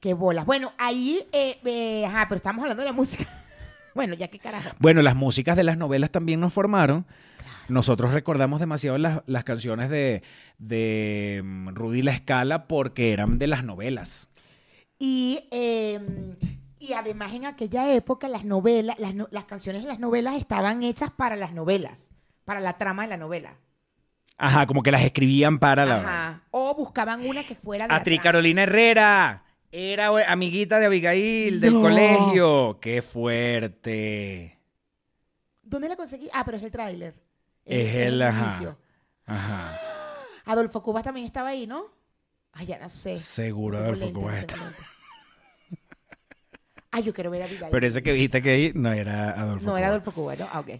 [0.00, 0.46] Qué bolas.
[0.46, 3.26] Bueno, ahí, eh, eh, ajá, pero estamos hablando de la música.
[3.94, 4.70] bueno, ya qué carajo.
[4.78, 7.04] Bueno, las músicas de las novelas también nos formaron.
[7.68, 10.22] Nosotros recordamos demasiado las, las canciones de,
[10.58, 14.28] de mm, Rudy La Escala porque eran de las novelas.
[15.00, 16.00] Y, eh,
[16.78, 20.82] y además en aquella época las novelas, las, no- las canciones de las novelas estaban
[20.82, 22.10] hechas para las novelas,
[22.44, 23.56] para la trama de la novela.
[24.38, 25.96] Ajá, como que las escribían para la...
[25.96, 26.42] Ajá.
[26.52, 28.22] O buscaban una que fuera de la Atri trama.
[28.22, 29.42] Carolina Herrera.
[29.70, 31.80] Era amiguita de Abigail del No.
[31.82, 32.78] colegio.
[32.80, 34.58] Qué fuerte.
[35.62, 36.28] ¿Dónde la conseguí?
[36.32, 37.14] Ah, pero es el tráiler.
[37.64, 38.76] Es el, ajá.
[39.26, 39.78] Ajá.
[40.46, 41.84] Adolfo Cubas también estaba ahí, ¿no?
[42.52, 43.18] Ay, ya no sé.
[43.18, 44.54] Seguro Adolfo lente, Cubas lente.
[46.90, 47.70] Ay, yo quiero ver a Abigail.
[47.70, 49.88] Pero ese que dijiste que ahí no era Adolfo No era.
[49.88, 50.48] Adolfo Cubas, ¿no?
[50.50, 50.70] Ah, ok.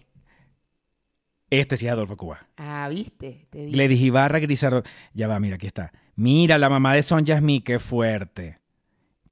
[1.50, 2.40] Este sí es Adolfo Cubas.
[2.56, 3.46] Ah, viste.
[3.50, 3.72] Te digo.
[3.72, 4.82] Gledys Ibarra, Grisardo.
[5.12, 5.92] Ya va, mira, aquí está.
[6.16, 8.58] Mira, la mamá de Son Yasmí, qué fuerte.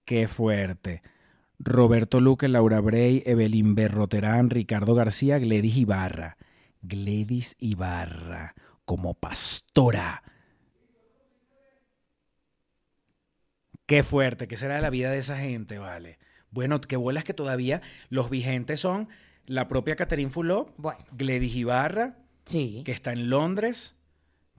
[0.07, 1.03] Qué fuerte.
[1.59, 6.37] Roberto Luque, Laura Bray, Evelyn Berroterán, Ricardo García, Gledys Ibarra.
[6.81, 10.23] Gledys Ibarra, como pastora.
[13.87, 16.19] Qué fuerte, ¿qué será de la vida de esa gente, vale?
[16.51, 19.09] Bueno, qué bolas que todavía los vigentes son
[19.47, 22.83] la propia Catherine Fulop, Bueno, Gledys Ibarra, sí.
[22.85, 23.97] que está en Londres,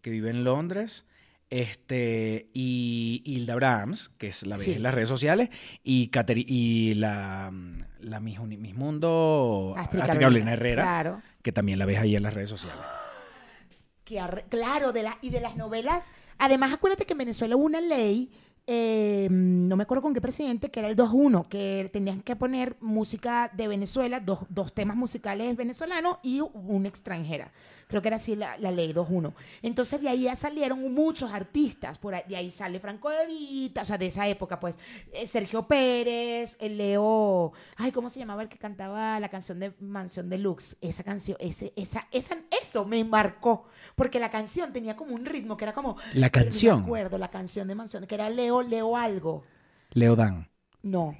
[0.01, 1.05] que vive en Londres,
[1.49, 4.73] este, y Hilda Brahms, que es la ves Sí.
[4.73, 5.49] en las redes sociales,
[5.83, 10.53] y, Cateri- y la, mm, la Miss, Miss Mundo, Astrid Carolina.
[10.53, 11.21] Herrera, Claro.
[11.41, 12.81] que también la ves ahí en las redes sociales.
[14.03, 16.09] Que claro, de la, y de las novelas.
[16.37, 18.31] Además, acuérdate que en Venezuela hubo una ley,
[18.69, 22.75] eh, no me acuerdo con qué presidente, que era el 2-1, que tenían que poner
[22.81, 27.49] música de Venezuela, dos, dos temas musicales venezolanos y una extranjera.
[27.87, 29.33] Creo que era así la, la ley 2-1.
[29.61, 31.97] Entonces, de ahí ya salieron muchos artistas.
[31.97, 34.75] Por ahí, de ahí sale Franco de Vita, o sea, de esa época, pues,
[35.13, 37.53] eh, Sergio Pérez, el Leo.
[37.77, 40.75] Ay, ¿cómo se llamaba el que cantaba la canción de Mansión Deluxe?
[40.81, 43.65] Esa canción, ese, esa, esa, eso me embarcó.
[43.97, 45.97] Porque la canción tenía como un ritmo que era como.
[46.13, 46.75] La canción.
[46.75, 49.43] No me acuerdo, la canción de Mansión, que era Leo, Leo algo.
[49.91, 50.47] Leodán,
[50.83, 51.17] No,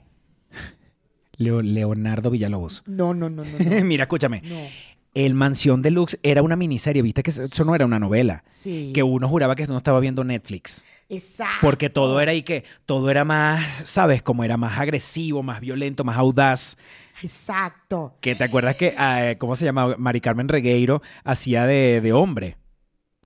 [1.38, 2.84] Leo- Leonardo Villalobos.
[2.86, 3.58] no, no, no, no.
[3.60, 3.84] No.
[3.84, 4.42] Mira, escúchame.
[4.46, 4.68] no.
[5.14, 8.44] El Mansión Deluxe era una miniserie, viste que eso no era una novela.
[8.46, 8.92] Sí.
[8.94, 10.86] Que uno juraba que no estaba viendo Netflix.
[11.10, 11.58] Exacto.
[11.62, 14.22] Porque todo era ahí que, todo era más, ¿sabes?
[14.22, 16.78] Como era más agresivo, más violento, más audaz.
[17.24, 18.14] Exacto.
[18.22, 19.96] Que te acuerdas que, ah, ¿cómo se llama?
[19.98, 22.58] Mari Carmen Regueiro hacía de, de hombre.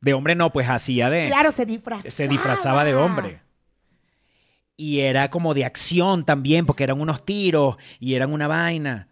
[0.01, 1.27] De hombre no, pues hacía de...
[1.27, 2.09] Claro, se disfrazaba.
[2.11, 3.39] se disfrazaba de hombre.
[4.75, 9.07] Y era como de acción también, porque eran unos tiros y eran una vaina.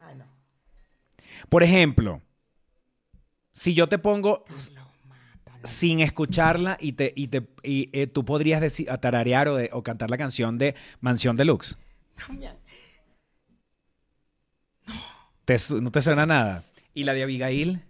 [0.00, 0.24] Ah, no.
[1.48, 2.20] Por ejemplo,
[3.52, 4.44] si yo te pongo
[5.06, 5.60] matan.
[5.64, 9.84] sin escucharla y, te, y, te, y eh, tú podrías decir, tararear o, de- o
[9.84, 11.78] cantar la canción de Mansión Deluxe.
[15.44, 16.64] ¿Te su- ¿No te suena nada?
[16.92, 17.82] ¿Y la de Abigail?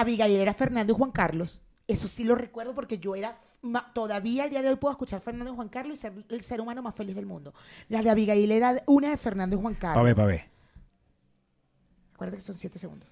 [0.00, 1.60] Abigail era Fernando y Juan Carlos.
[1.86, 5.20] Eso sí lo recuerdo porque yo era, ma- todavía al día de hoy puedo escuchar
[5.22, 7.54] Fernando y Juan Carlos y ser el ser humano más feliz del mundo.
[7.88, 10.04] La de Abigail era una de Fernando y Juan Pa' Carlos.
[10.04, 10.44] ver, pa' ver.
[12.14, 13.08] Acuérdate que son siete segundos.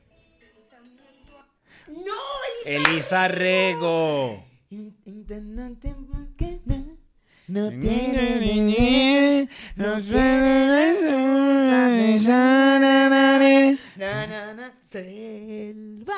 [1.88, 2.12] ¡No,
[2.66, 2.90] Elisa!
[2.90, 4.44] Elisa Rego.
[5.04, 6.96] Intendente, ¿por qué no?
[7.48, 10.66] No tiene niñez, no tiene.
[14.82, 16.14] Selva,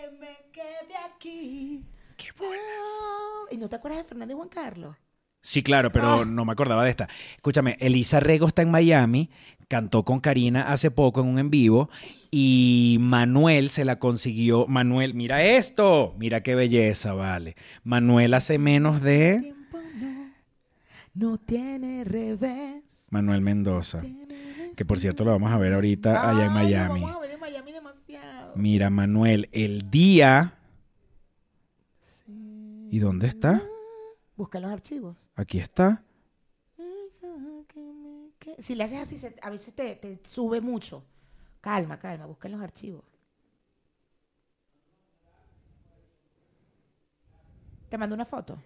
[0.00, 1.84] que me quede aquí.
[2.16, 2.46] Qué No.
[3.50, 4.96] ¿Y no te acuerdas de Fernando y Juan Carlos?
[5.42, 6.24] Sí, claro, pero Ah.
[6.26, 7.08] no me acordaba de esta.
[7.36, 9.30] Escúchame, Elisa Rego está en Miami,
[9.68, 11.88] cantó con Karina hace poco en un en vivo
[12.30, 14.66] y Manuel se la consiguió.
[14.66, 17.56] Manuel, mira esto, mira qué belleza, vale.
[17.84, 19.54] Manuel hace menos de
[21.14, 23.06] no, no tiene revés.
[23.10, 24.02] Manuel Mendoza,
[24.76, 27.02] que por cierto lo vamos a ver ahorita allá en Miami.
[28.54, 30.54] Mira, Manuel, el día.
[32.90, 33.62] ¿Y dónde está?
[34.36, 35.16] Busca los archivos.
[35.36, 36.02] Aquí está.
[38.58, 41.04] Si le haces así, se- a veces te, te sube mucho.
[41.60, 43.02] Calma, calma, busca en los archivos.
[47.88, 48.58] Te mando una foto.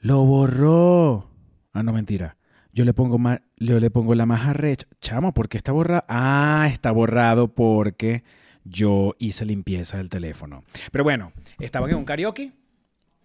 [0.00, 1.28] Lo borró.
[1.72, 2.36] Ah, no, mentira.
[2.72, 4.86] Yo le pongo ma- yo le pongo la más arrecha.
[5.00, 6.04] Chamo, ¿por qué está borrado?
[6.08, 8.22] Ah, está borrado porque
[8.64, 10.64] yo hice limpieza del teléfono.
[10.92, 12.52] Pero bueno, estaban en un karaoke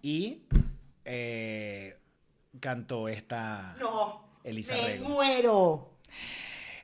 [0.02, 0.42] y
[1.04, 1.96] eh,
[2.60, 4.24] cantó esta No.
[4.44, 5.08] Elisa me Rego.
[5.08, 5.90] muero.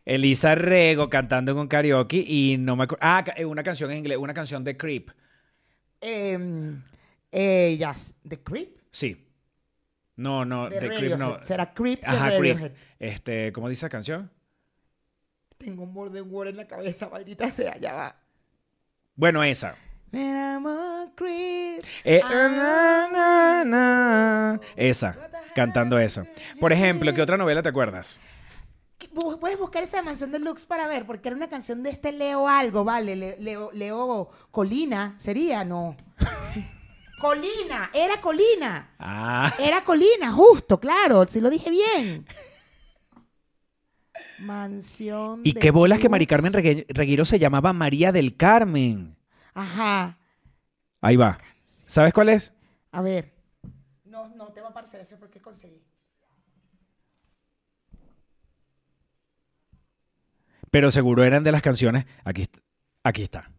[0.05, 3.01] Elisa Rego cantando en un karaoke y no me acuerdo.
[3.05, 5.11] Ah, eh, una canción en inglés, una canción de Creep.
[6.01, 6.83] Em,
[7.31, 8.15] eh, yes.
[8.29, 8.77] The Creep.
[8.91, 9.29] Sí.
[10.17, 11.43] No, no, de Creep no.
[11.43, 12.75] Será Creep Ajá, Creep.
[12.99, 14.31] Este, ¿cómo dice la canción?
[15.57, 18.17] Tengo un More Than Word en la cabeza, maldita sea, ya va.
[19.15, 19.77] Bueno, esa.
[22.05, 24.61] Eh, na, na, na.
[24.77, 25.17] Esa,
[25.55, 26.27] cantando eso.
[26.61, 28.19] Por ejemplo, ¿qué otra novela te acuerdas?
[29.41, 32.47] Puedes buscar esa mansión de Lux para ver, porque era una canción de este Leo
[32.49, 33.17] algo, ¿vale?
[33.17, 35.65] Le- Leo, Leo Colina, ¿sería?
[35.65, 35.97] No.
[37.21, 38.91] Colina, era Colina.
[38.99, 42.27] Ah, Era Colina, justo, claro, si lo dije bien.
[44.43, 46.27] Mansión y de qué bolas que Mari.
[46.27, 49.17] Carmen Reguero se llamaba María del Carmen.
[49.55, 50.19] Ajá.
[51.01, 51.39] Ahí va.
[51.65, 52.53] ¿Sabes cuál es?
[52.91, 53.33] A ver.
[54.05, 55.83] No, no te va a parecer, ese fue el que conseguí.
[60.71, 62.07] Pero seguro eran de las canciones.
[62.25, 62.47] Aquí,
[63.05, 63.51] aquí está.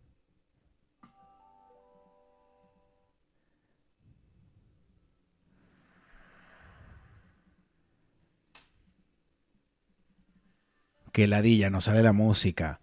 [11.14, 12.82] Que ladilla, no sale la música.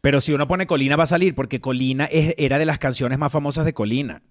[0.00, 3.18] Pero si uno pone Colina va a salir, porque Colina es- era de las canciones
[3.18, 4.22] más famosas de Colina.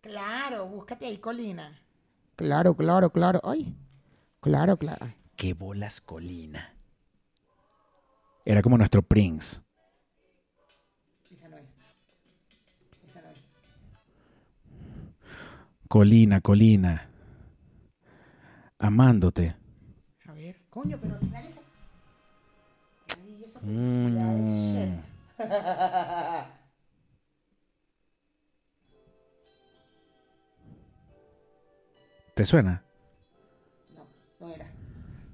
[0.00, 1.78] Claro, búscate ahí Colina.
[2.36, 3.40] Claro, claro, claro.
[3.44, 3.74] Ay.
[4.40, 5.12] Claro, claro.
[5.36, 6.72] ¿Qué bolas Colina?
[8.44, 9.60] Era como nuestro Prince.
[11.30, 11.64] Esa no es.
[13.06, 13.36] Esa no es.
[15.88, 17.08] Colina, Colina.
[18.78, 19.56] Amándote.
[20.76, 21.14] Coño, pero
[23.46, 24.74] esa publicidad es Mm.
[24.74, 25.46] shit.
[32.34, 32.82] ¿Te suena?
[33.96, 34.06] No,
[34.46, 34.70] no era.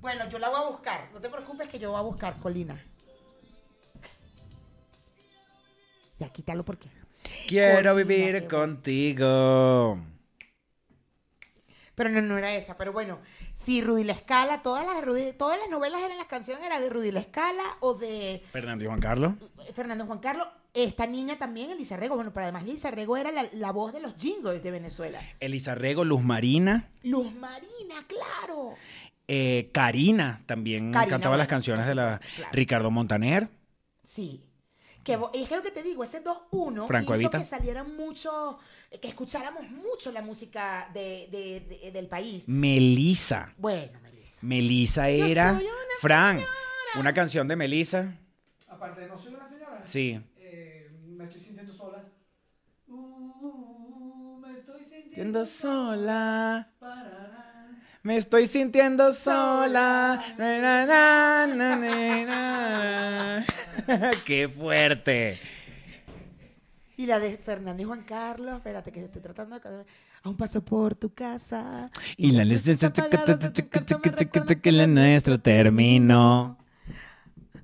[0.00, 1.10] Bueno, yo la voy a buscar.
[1.12, 2.80] No te preocupes que yo voy a buscar Colina.
[6.20, 6.88] Ya, quítalo porque.
[7.48, 9.98] Quiero Colina, vivir contigo.
[11.94, 12.76] Pero no, no era esa.
[12.76, 13.18] Pero bueno,
[13.52, 16.88] si Rudy La Escala, todas las, Rudy- todas las novelas eran las canciones, era de
[16.88, 19.34] Rudy La Escala o de Fernando y Juan Carlos.
[19.74, 20.48] Fernando Juan Carlos.
[20.74, 22.14] Esta niña también, Elisa Rego.
[22.16, 25.20] Bueno, pero además Elisa Rego era la, la voz de los jingles de Venezuela.
[25.38, 26.88] Elisa Rego, Luz Marina.
[27.02, 28.74] Luz Marina, claro.
[29.28, 32.50] eh, Karina también Karina, cantaba las canciones de la claro.
[32.54, 33.48] Ricardo Montaner.
[34.02, 34.42] Sí.
[35.04, 37.38] Que, vo- es que lo que te digo, ese 2-1 Franco hizo Evita.
[37.38, 38.58] que salieran mucho,
[39.00, 42.48] que escucháramos mucho la música de, de- de- del país.
[42.48, 43.52] Melisa.
[43.56, 44.38] Bueno, Melissa.
[44.42, 45.54] Melisa Yo era.
[45.56, 46.40] soy una Fran,
[47.00, 48.14] una canción de Melisa.
[48.68, 50.20] Aparte de no soy una señora, Sí.
[50.38, 52.04] eh, me estoy sintiendo sola.
[52.88, 56.68] Uh, me estoy sintiendo sola.
[58.04, 60.20] Me estoy sintiendo sola.
[60.36, 63.46] Na, na, na, na, na, na.
[64.24, 65.38] ¡Qué fuerte!
[66.96, 69.84] Y la de Fernando y Juan Carlos, espérate que estoy tratando de...
[70.22, 71.90] A un paso por tu casa.
[72.16, 76.58] Y la cuarto me recuerdan que la nuestro terminó.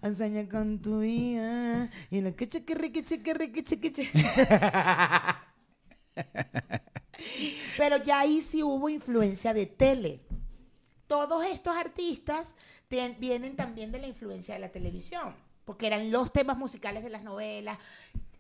[0.03, 1.91] Enseña con tu vida.
[2.11, 4.09] Y lo que chiquirri, que chiquirri, que chiqui, chi.
[7.77, 10.21] Pero ya ahí sí hubo influencia de tele.
[11.07, 12.55] Todos estos artistas
[12.89, 15.35] vienen también de la influencia de la televisión,
[15.69, 17.77] porque eran los temas musicales de las novelas.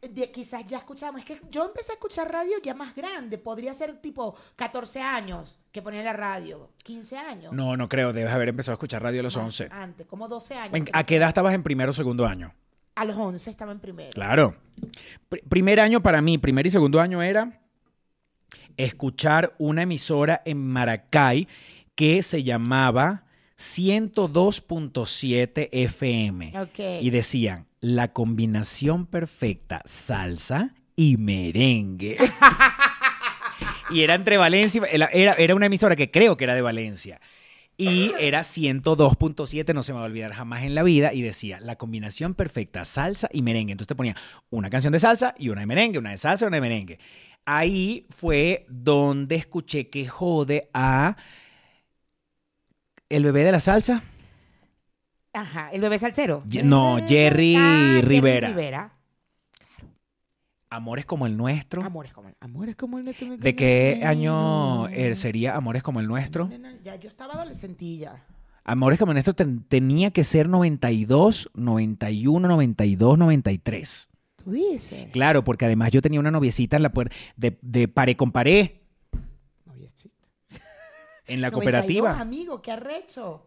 [0.01, 1.21] de- quizás ya escuchábamos.
[1.23, 3.37] Es que yo empecé a escuchar radio ya más grande.
[3.37, 6.71] Podría ser tipo 14 años que ponía la radio.
[6.85, 7.53] 15 años.
[7.53, 8.13] No, no creo.
[8.15, 9.69] Debes haber empezado a escuchar radio a los Más 11.
[9.73, 10.75] Antes, como 12 años.
[10.75, 12.55] ¿En- que ¿A qué edad estabas en primero o segundo año?
[12.95, 14.11] A los 11 estaba en primero.
[14.15, 14.57] Claro.
[15.29, 17.61] Pr- primer año para mí, primer y segundo año era
[18.77, 21.49] escuchar una emisora en Maracay
[21.95, 23.25] que se llamaba
[23.59, 26.53] 102.7 FM.
[27.01, 32.19] Y decían, la combinación perfecta, salsa y merengue.
[33.91, 37.21] y era entre Valencia, era, era era una emisora que creo que era de Valencia.
[37.81, 41.13] Y era 102.7, no se me va a olvidar jamás en la vida.
[41.13, 43.73] Y decía, la combinación perfecta, salsa y merengue.
[43.73, 44.17] Entonces te ponía
[44.51, 46.99] una canción de salsa y una de merengue, una de salsa y una de merengue.
[47.45, 51.17] Ahí fue donde escuché que jode a
[53.09, 54.03] el bebé de la salsa.
[55.33, 56.43] Ajá, el bebé salsero.
[56.47, 58.49] Ye- no, Jerry Ah, Rivera.
[58.49, 58.93] Rivera.
[60.71, 61.83] Amores como el nuestro.
[61.83, 63.37] Amores como el, amores como el nuestro.
[63.39, 66.51] ¿De qué año eh, sería Amores como el nuestro?
[66.85, 68.25] Ya yo estaba adolescentilla.
[68.65, 74.09] Amores como el nuestro ten- tenía que ser 92, 91, 92, 93.
[74.45, 75.09] Tú dices.
[75.11, 78.78] Claro, porque además yo tenía una noviecita en la puerta de, de paré con paré.
[81.29, 82.21] En la 92, cooperativa.
[82.21, 83.45] amigo, qué arrecho.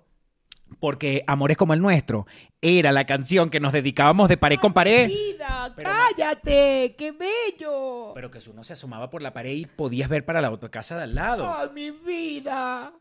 [0.79, 2.25] Porque Amores como el nuestro
[2.61, 5.07] era la canción que nos dedicábamos de paré con paré.
[5.07, 8.13] Vida, Pero- cállate, qué bello.
[8.15, 10.95] Pero que uno se asomaba por la pared y podías ver para la otra casa
[10.95, 11.53] de al lado.
[11.53, 12.93] Ay, mi vida.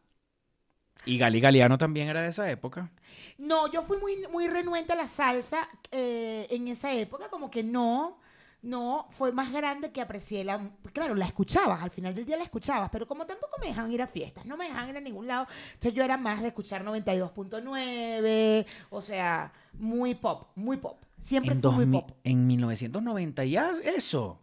[1.07, 2.91] Y Gali Galeano también era de esa época.
[3.39, 7.63] No, yo fui muy, muy renuente a la salsa eh, en esa época, como que
[7.63, 8.19] no,
[8.63, 10.71] no, fue más grande que aprecié la...
[10.93, 14.03] Claro, la escuchabas, al final del día la escuchabas, pero como tampoco me dejaban ir
[14.03, 16.85] a fiestas, no me dejaban ir a ningún lado, entonces yo era más de escuchar
[16.85, 22.11] 92.9, o sea, muy pop, muy pop, siempre En, muy 2000 pop.
[22.25, 24.39] en 1990 ya eso.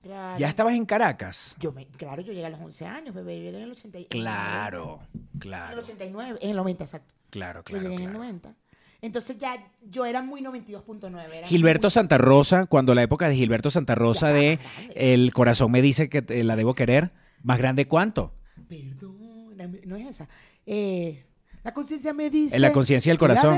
[0.00, 0.38] Claro.
[0.38, 1.56] Ya estabas en Caracas.
[1.58, 3.98] Yo me, claro, yo llegué a los 11 años, bebé, yo llegué en el 80.
[3.98, 7.14] en el Claro, 90, En el claro, 89, en el 90, exacto.
[7.30, 7.82] claro, Yo claro.
[7.82, 8.18] llegué en el claro.
[8.24, 8.54] 90.
[9.00, 9.56] Entonces ya
[9.88, 11.32] yo era muy 92.9.
[11.32, 14.58] era Gilberto muy- Santa Rosa, cuando la época de Gilberto Santa Rosa Ya de.
[14.94, 18.32] El corazón me dice que te- la debo querer, más grande cuánto?
[18.68, 20.28] Perdóname, no es esa.
[20.66, 21.24] Eh,
[21.62, 22.56] la conciencia me dice.
[22.56, 23.56] En la conciencia del corazón.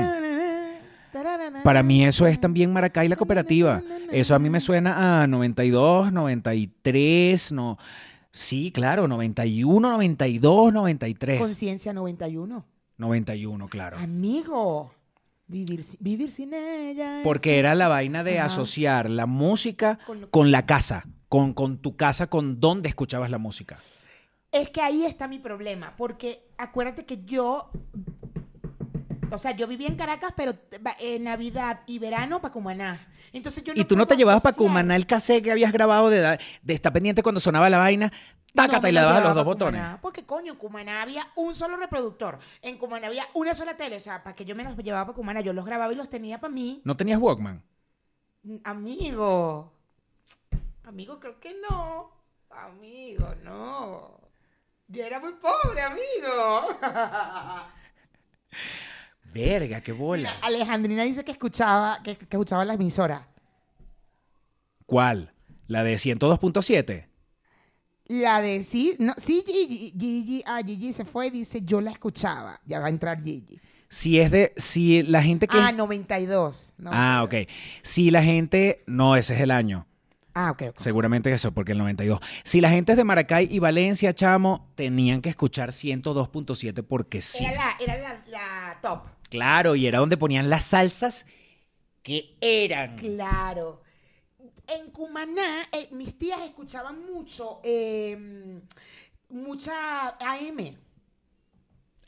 [1.63, 3.81] Para mí eso es también Maracay la cooperativa.
[4.11, 7.77] Eso a mí me suena a 92, 93, no.
[8.31, 11.39] Sí, claro, 91, 92, 93.
[11.39, 12.63] Conciencia 91.
[12.97, 13.97] 91, claro.
[13.97, 14.93] Amigo,
[15.51, 17.21] vivir, vivir sin ella.
[17.23, 18.45] Porque era la vaina de Ajá.
[18.47, 23.37] asociar la música Con con la casa, con, con tu casa, con dónde escuchabas la
[23.37, 23.77] música.
[24.51, 27.69] Es que ahí está mi problema, porque acuérdate que yo,
[29.31, 30.53] o sea, yo vivía en Caracas, pero
[30.99, 33.07] en Navidad y verano para Cumaná.
[33.33, 34.55] Entonces yo no y tú no te llevabas para.
[34.55, 38.11] Cumaná el cassette que habías grabado de, de estar pendiente cuando sonaba la vaina,
[38.53, 39.79] tácata No y le dabas los dos botones.
[39.81, 42.39] Cumaná, porque coño, en Cumaná había un solo reproductor.
[42.61, 43.97] En Cumaná había una sola tele.
[43.97, 46.09] O sea, para que yo me los llevaba para Cumaná, yo los grababa y los
[46.09, 46.81] tenía para mí.
[46.83, 47.63] ¿No tenías Walkman?
[48.43, 49.71] Mm, Amigo.
[50.83, 52.11] Amigo, creo que no.
[52.49, 54.19] Amigo, no.
[54.87, 56.67] Yo era muy pobre, amigo.
[59.33, 60.31] Verga, qué bola.
[60.41, 63.27] Alejandrina dice que escuchaba, que, que escuchaba la emisora.
[64.85, 65.33] ¿Cuál?
[65.67, 67.07] ¿La de 102.7?
[68.07, 72.59] La de sí, no, sí, Gigi, Gigi, ah, Gigi se fue, dice, yo la escuchaba.
[72.65, 73.61] Ya va a entrar Gigi.
[73.87, 74.53] Si es de.
[74.57, 75.57] Si la gente que.
[75.57, 76.73] Ah, 92.
[76.85, 77.47] Ah, ok.
[77.81, 78.83] Si la gente.
[78.85, 79.85] No, ese es el año.
[80.33, 80.79] Ah, ok, ok.
[80.79, 82.19] Seguramente eso, porque el 92.
[82.43, 87.45] Si la gente es de Maracay y Valencia, chamo, tenían que escuchar 102.7 porque sí.
[87.45, 89.01] Era, la, era la, la top.
[89.29, 91.25] Claro, y era donde ponían las salsas
[92.03, 92.97] que eran.
[92.97, 93.81] Claro.
[94.67, 98.61] En Cumaná, eh, mis tías escuchaban mucho, eh,
[99.29, 100.77] mucha AM.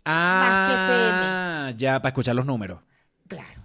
[0.06, 2.82] Ah, ya, para escuchar los números.
[3.28, 3.63] Claro.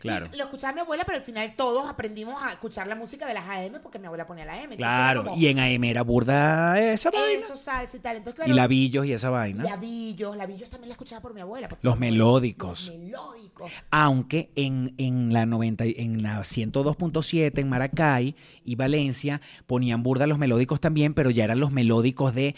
[0.00, 0.26] Claro.
[0.32, 3.34] Y lo escuchaba mi abuela, pero al final todos aprendimos a escuchar la música de
[3.34, 4.60] las AM porque mi abuela ponía la AM.
[4.72, 7.38] Entonces Claro, como y en AM era burda esa vaina.
[7.44, 8.16] Eso, salsa y tal.
[8.16, 9.62] Entonces, claro, Y labillos y esa vaina.
[9.62, 11.68] Labillos, labillos también la escuchaba por mi abuela.
[11.68, 12.88] por Los melódicos.
[12.88, 13.70] Los melódicos.
[13.90, 18.34] Aunque en, en la 90, y- en la 102.7 en Maracay
[18.64, 22.54] y Valencia ponían burda los melódicos también, pero ya eran los melódicos de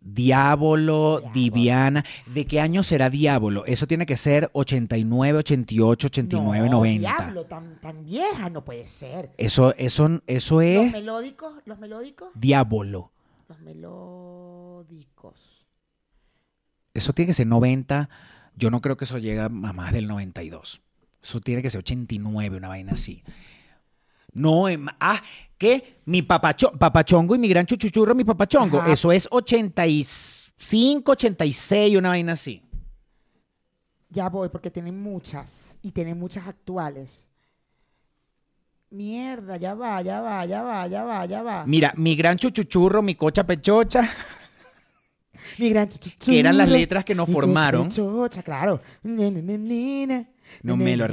[0.00, 1.22] Diablo.
[1.32, 2.04] Diviana.
[2.26, 3.64] ¿De qué año será Diablo?
[3.66, 7.16] Eso tiene que ser 89, 88, 89, no, 90.
[7.16, 9.30] Diablo, tan, tan vieja no puede ser.
[9.36, 13.12] Eso, eso, eso Los es melódicos, los melódicos, Diablo.
[13.48, 15.66] los melódicos.
[16.94, 18.08] Eso tiene que ser 90.
[18.56, 20.82] Yo no creo que eso llegue a más del 92.
[21.22, 23.22] Eso tiene que ser 89, una vaina así.
[24.32, 25.20] No, em- ah,
[25.58, 26.00] ¿qué?
[26.06, 28.78] Mi papacho- papachongo y mi gran chuchuchurro, mi papachongo.
[28.78, 28.92] Ajá.
[28.92, 32.62] Eso es 85, 86, una vaina así.
[34.10, 35.78] Ya voy, porque tienen muchas.
[35.82, 37.28] Y tienen muchas actuales.
[38.90, 41.64] Mierda, ya va, ya va, ya va, ya va, ya va.
[41.66, 44.08] Mira, mi gran chuchuchurro, mi cocha pechocha.
[45.58, 47.88] Mi gran Que eran las chuchuchurro, letras que nos formaron.
[47.88, 48.80] pechocha, claro.
[49.04, 50.26] Ne, ne, ne.
[50.62, 51.06] No me lo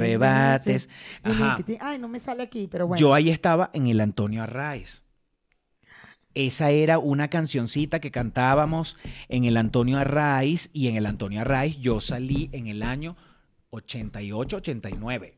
[1.22, 1.56] Ajá.
[1.64, 3.00] te- Ay, no me sale aquí, pero bueno.
[3.00, 5.04] Yo ahí estaba en el Antonio Arraiz.
[6.34, 8.96] Esa era una cancioncita que cantábamos
[9.28, 13.16] en el Antonio Arraiz y en el Antonio Arraiz yo salí en el año
[13.70, 15.34] 88, 89.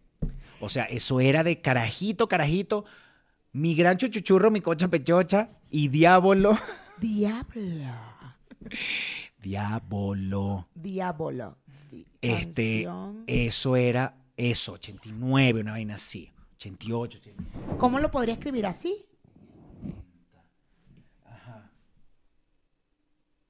[0.61, 2.85] O sea, eso era de carajito, carajito,
[3.53, 6.59] mi gran chuchuchurro, mi cocha pechocha y diablo.
[7.01, 7.95] Diablo.
[9.43, 10.69] Diablo.
[10.75, 11.57] Diablo.
[12.21, 13.25] Este, canción.
[13.27, 16.33] eso era eso, 89, una vaina así.
[16.55, 17.77] 88, 89.
[17.79, 19.07] ¿Cómo lo podría escribir así?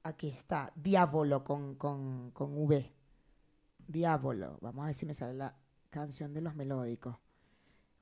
[0.03, 2.91] Aquí está, Diablo con, con, con V.
[3.87, 4.57] Diablo.
[4.61, 5.55] Vamos a ver si me sale la
[5.89, 7.17] canción de los melódicos.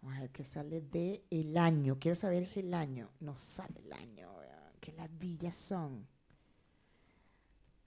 [0.02, 2.00] Vamos a ver qué sale de el año.
[2.00, 3.10] Quiero saber el año.
[3.20, 4.30] No sale el año.
[4.80, 6.08] Qué ladillas son.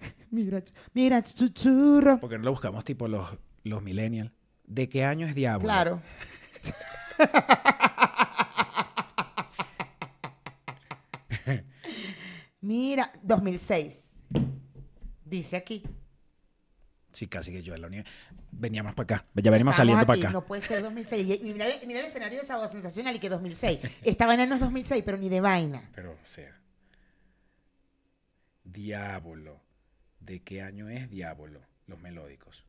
[0.31, 0.63] mira,
[0.95, 2.21] mira, chuchurro.
[2.21, 4.33] Porque no lo buscamos tipo los, los millennials.
[4.65, 5.65] ¿De qué año es Diablo?
[5.65, 6.01] Claro.
[12.63, 14.23] Mira, 2006.
[15.25, 15.83] Dice aquí.
[17.11, 18.15] Sí, casi que yo en la universidad.
[18.53, 19.27] Veníamos para acá.
[19.35, 20.31] Ya Estamos saliendo para acá.
[20.31, 21.41] No puede ser 2006.
[21.43, 23.81] Y mira, mira el escenario de Sábado Sensacional y que 2006.
[24.03, 25.91] Esta vaina no es 2006, pero ni de vaina.
[25.95, 26.57] Pero, o sea.
[28.65, 29.61] Diablo.
[30.25, 31.61] ¿De qué año es Diablo?
[31.87, 32.65] Los melódicos.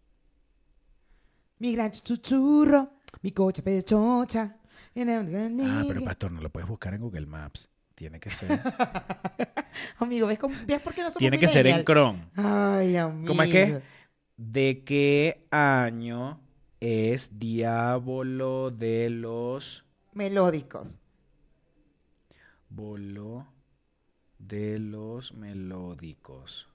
[1.59, 4.57] Mi gran chuchurro, mi coche pechocha.
[4.95, 7.69] Ah, pero pastor, no lo puedes buscar en Google Maps.
[7.95, 8.59] Tiene que ser.
[9.99, 11.83] Amigo, ¿ves, cómo- ¿ves por qué no somos tiene que ser en?
[11.85, 12.27] Chrome.
[12.35, 13.27] Ay, amigo.
[13.27, 13.81] ¿Cómo es que?
[14.35, 16.39] ¿De qué año
[16.79, 20.97] es Diablo de los Melódicos.
[22.69, 23.47] Bolo
[24.39, 26.67] de los melódicos?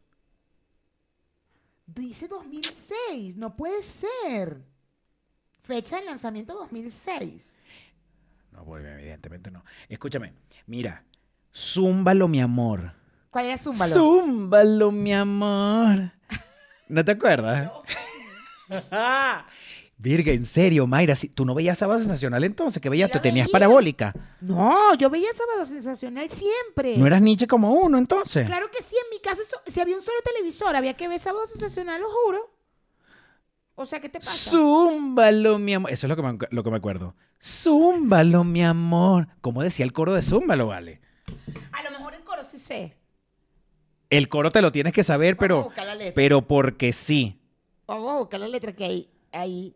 [1.94, 4.62] Dice 2006, no puede ser.
[5.62, 7.56] Fecha de lanzamiento 2006.
[8.52, 9.64] No, bueno, evidentemente no.
[9.88, 10.34] Escúchame,
[10.66, 11.02] mira,
[11.54, 12.92] Zúmbalo, mi amor.
[13.30, 13.94] ¿Cuál era Zúmbalo?
[13.94, 16.12] Zúmbalo, mi amor.
[16.88, 17.72] ¿No te acuerdas?
[20.00, 23.10] Virga, en serio, Mayra, si tú no veías Sábado Sensacional entonces, ¿qué veías?
[23.10, 23.52] la ¿Te tenías veía.
[23.52, 24.14] parabólica?
[24.40, 26.96] no, yo veía Sábado Sensacional siempre.
[26.96, 28.46] ¿No eras Nietzsche como uno entonces?
[28.46, 31.46] Claro que sí, en mi casa, si había un solo televisor, había que ver Sábado
[31.48, 32.50] Sensacional, lo juro.
[33.74, 34.50] O sea, ¿qué te pasa?
[34.50, 35.90] Zúmbalo, mi amor.
[35.90, 37.14] Eso es lo que me, lo que me acuerdo.
[37.42, 39.28] Zúmbalo, mi amor.
[39.40, 41.00] ¿Cómo decía el coro de Zúmbalo, vale?
[41.72, 42.96] A lo mejor el coro sí sé.
[44.10, 47.40] El coro te lo tienes que saber, Vamos pero, pero porque sí.
[47.86, 49.74] Vamos a buscar la letra que hay ahí.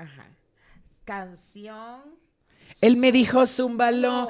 [0.00, 0.26] Ajá.
[1.04, 2.02] Canción.
[2.80, 4.28] Él me dijo zúmbalo.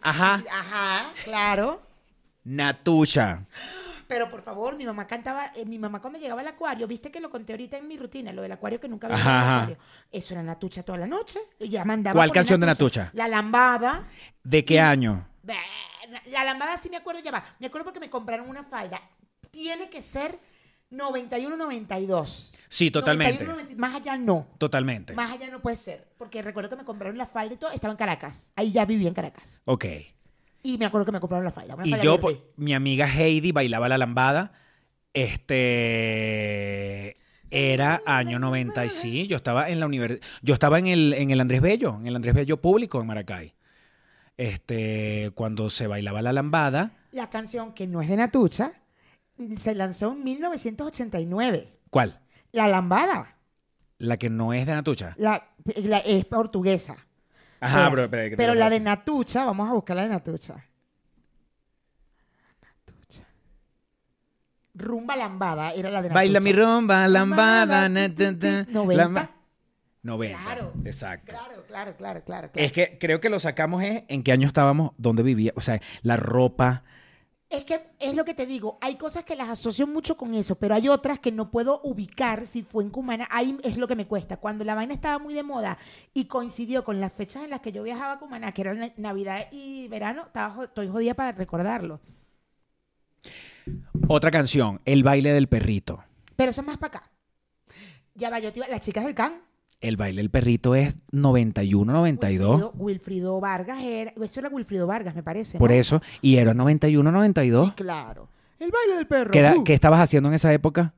[0.00, 0.42] Ajá.
[0.50, 1.82] Ajá, claro.
[2.44, 3.44] Natucha.
[4.08, 7.20] Pero por favor, mi mamá cantaba, eh, mi mamá cuando llegaba al acuario, viste que
[7.20, 9.78] lo conté ahorita en mi rutina, lo del acuario que nunca había Ajá, al acuario.
[10.10, 11.38] Eso era Natucha toda la noche.
[11.58, 13.10] Ella mandaba ¿Cuál canción de Natucha?
[13.14, 14.08] La lambada.
[14.42, 15.26] ¿De qué año?
[15.42, 15.56] Bé,
[16.30, 17.44] La lambada sí me acuerdo, ya va.
[17.58, 19.00] Me acuerdo porque me compraron una falda.
[19.50, 20.38] Tiene que ser
[20.90, 22.54] 91-92.
[22.68, 23.44] Sí, totalmente.
[23.44, 24.46] 91, 90, más allá no.
[24.58, 25.14] Totalmente.
[25.14, 26.08] Más allá no puede ser.
[26.18, 27.70] Porque recuerdo que me compraron la falda y todo.
[27.70, 28.52] Estaba en Caracas.
[28.56, 29.60] Ahí ya vivía en Caracas.
[29.64, 29.84] Ok.
[30.62, 31.74] Y me acuerdo que me compraron la falda.
[31.74, 32.40] una Y falda yo, verde.
[32.56, 34.52] mi amiga Heidi bailaba la lambada.
[35.12, 37.16] Este
[37.50, 41.30] era año 90 y sí, yo estaba en la universidad, yo estaba en el, en
[41.30, 43.54] el Andrés Bello, en el Andrés Bello público en Maracay.
[44.36, 48.72] Este, cuando se bailaba la lambada, La canción que no es de Natucha
[49.56, 51.72] se lanzó en 1989.
[51.90, 52.20] ¿cuál?
[52.52, 53.36] La lambada.
[53.98, 55.14] La que no es de Natucha.
[55.18, 56.96] La, la- es portuguesa.
[57.60, 58.80] Ajá, que te Pero lo la de.
[58.80, 60.64] Natucha, vamos a buscar la de Natucha.
[62.86, 63.24] Natucha.
[64.74, 66.14] Rumba lambada era la de Natucha.
[66.14, 69.30] Baila mi rumba, lambada, na, ti, ti, ta, ta, ti, 90.
[70.04, 70.42] Lamba- 90.
[70.42, 70.72] Claro.
[70.84, 71.32] Exacto.
[71.32, 72.50] Claro, claro, claro, claro.
[72.52, 72.64] claro.
[72.66, 75.80] Es que creo que lo sacamos es en qué año estábamos, dónde vivía, o sea,
[76.02, 76.84] la ropa.
[77.50, 80.56] Es que es lo que te digo, hay cosas que las asocio mucho con eso,
[80.56, 83.28] pero hay otras que no puedo ubicar si fue en Cumana.
[83.30, 84.38] Ahí es lo que me cuesta.
[84.38, 85.78] Cuando la vaina estaba muy de moda
[86.12, 89.46] y coincidió con las fechas en las que yo viajaba a Cumaná, que eran Navidad
[89.52, 92.00] y verano, estaba, estoy jodida para recordarlo.
[94.08, 96.02] Otra canción, El baile del perrito.
[96.36, 97.10] Pero eso es más para acá.
[98.14, 99.40] Ya va, yo te iba- las chicas del can.
[99.80, 102.50] El baile del perrito es 91, 92.
[102.50, 104.12] Wilfrido, Wilfrido Vargas era.
[104.22, 105.58] Eso era Wilfrido Vargas, me parece.
[105.58, 105.76] Por ¿no?
[105.76, 106.00] eso.
[106.22, 107.66] Y era 91, 92.
[107.68, 108.28] Sí, claro.
[108.58, 109.30] El baile del perro.
[109.30, 109.64] ¿Qué, uh.
[109.64, 110.94] qué estabas haciendo en esa época?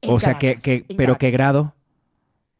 [0.00, 1.74] En o sea, ¿qué, Caracas, qué- en ¿pero qué grado?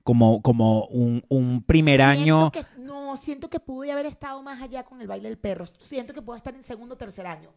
[0.03, 2.53] Como, como un, un primer Siento año.
[2.53, 5.64] que- no, siento que pude haber estado más allá con el baile del perro.
[5.79, 7.51] Siento que puedo estar en segundo o tercer año.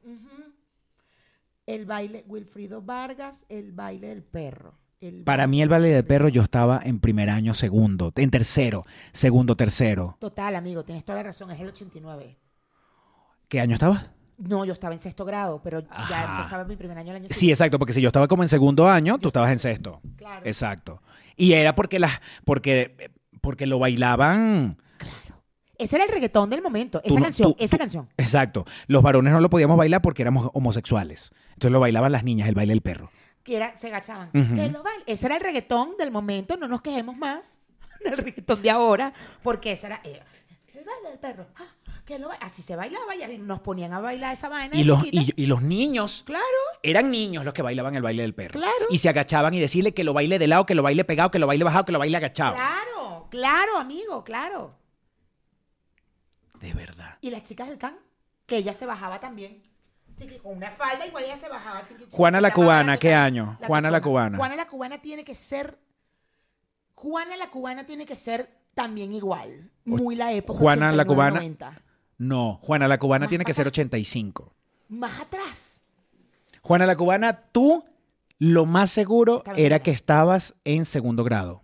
[1.66, 4.74] El baile, Wilfrido Vargas, el baile del perro.
[5.02, 8.86] El Para mí el baile del perro yo estaba en primer año, segundo, en tercero,
[9.14, 10.18] segundo, tercero.
[10.20, 12.38] Total, amigo, tienes toda la razón, es el 89.
[13.48, 14.10] ¿Qué año estabas?
[14.38, 17.34] No, yo estaba en sexto grado, pero ya empezaba mi primer año el año Sí,
[17.34, 17.54] siguiente.
[17.54, 20.02] exacto, porque si yo estaba como en segundo año, tú estabas en sexto.
[20.18, 20.46] Claro.
[20.46, 21.02] Exacto.
[21.38, 23.10] Y era porque las, porque,
[23.42, 24.78] porque lo bailaban.
[24.98, 25.42] Claro.
[25.78, 27.02] Ese era el reggaetón del momento.
[27.06, 28.10] Esa no- canción, tú- esa tú- canción.
[28.18, 28.66] Exacto.
[28.88, 31.32] Los varones no lo podíamos bailar porque éramos homosexuales.
[31.54, 33.12] Entonces lo bailaban las niñas, el baile del perro.
[33.50, 34.30] Que era, se agachaban.
[34.32, 35.04] Que lo baile.
[35.08, 37.60] Ese era el reggaetón del momento, no nos quejemos más
[38.06, 40.22] del reggaetón de ahora, porque ese era eh,
[40.76, 41.48] el baile del perro.
[41.56, 41.66] Ah,
[42.06, 44.76] que lo Así se bailaba y así nos ponían a bailar esa vaina.
[44.76, 46.44] Y los, y, y los niños Claro,
[46.84, 48.60] eran niños los que bailaban el baile del perro.
[48.60, 48.86] Claro.
[48.92, 51.40] Y se agachaban y decirle que lo baile de lado, que lo baile pegado, que
[51.40, 52.54] lo baile bajado, que lo baile agachado.
[52.54, 54.76] claro, claro, amigo, claro.
[56.60, 57.18] De verdad.
[57.22, 57.98] Y las chicas del can,
[58.46, 59.64] que ella se bajaba también.
[60.44, 61.82] Con una falda, igual ella se bajaba.
[61.82, 63.58] tiqui, tiqui, Juana la cubana, ¿qué año?
[63.66, 64.38] Juana la cubana.
[64.38, 65.78] Juana la cubana tiene que ser.
[66.96, 69.72] Juana la cubana tiene que ser también igual.
[69.86, 70.60] Muy la época.
[70.60, 71.40] Juana la 89, cubana.
[71.40, 71.82] 90.
[72.18, 74.54] No, Juana la cubana Más tiene que ser para 85.
[74.90, 75.84] Más atrás.
[76.62, 77.86] Juana la cubana, tú
[78.38, 81.62] lo más seguro era que estabas en segundo grado.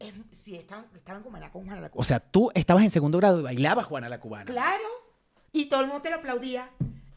[0.00, 2.06] Es- sí, estaban, estaban cubana con Juana la O cubana.
[2.06, 4.44] sea, tú estabas en segundo grado y bailabas Juana la cubana.
[4.46, 4.84] claro.
[5.52, 6.68] Y todo el mundo te lo aplaudía.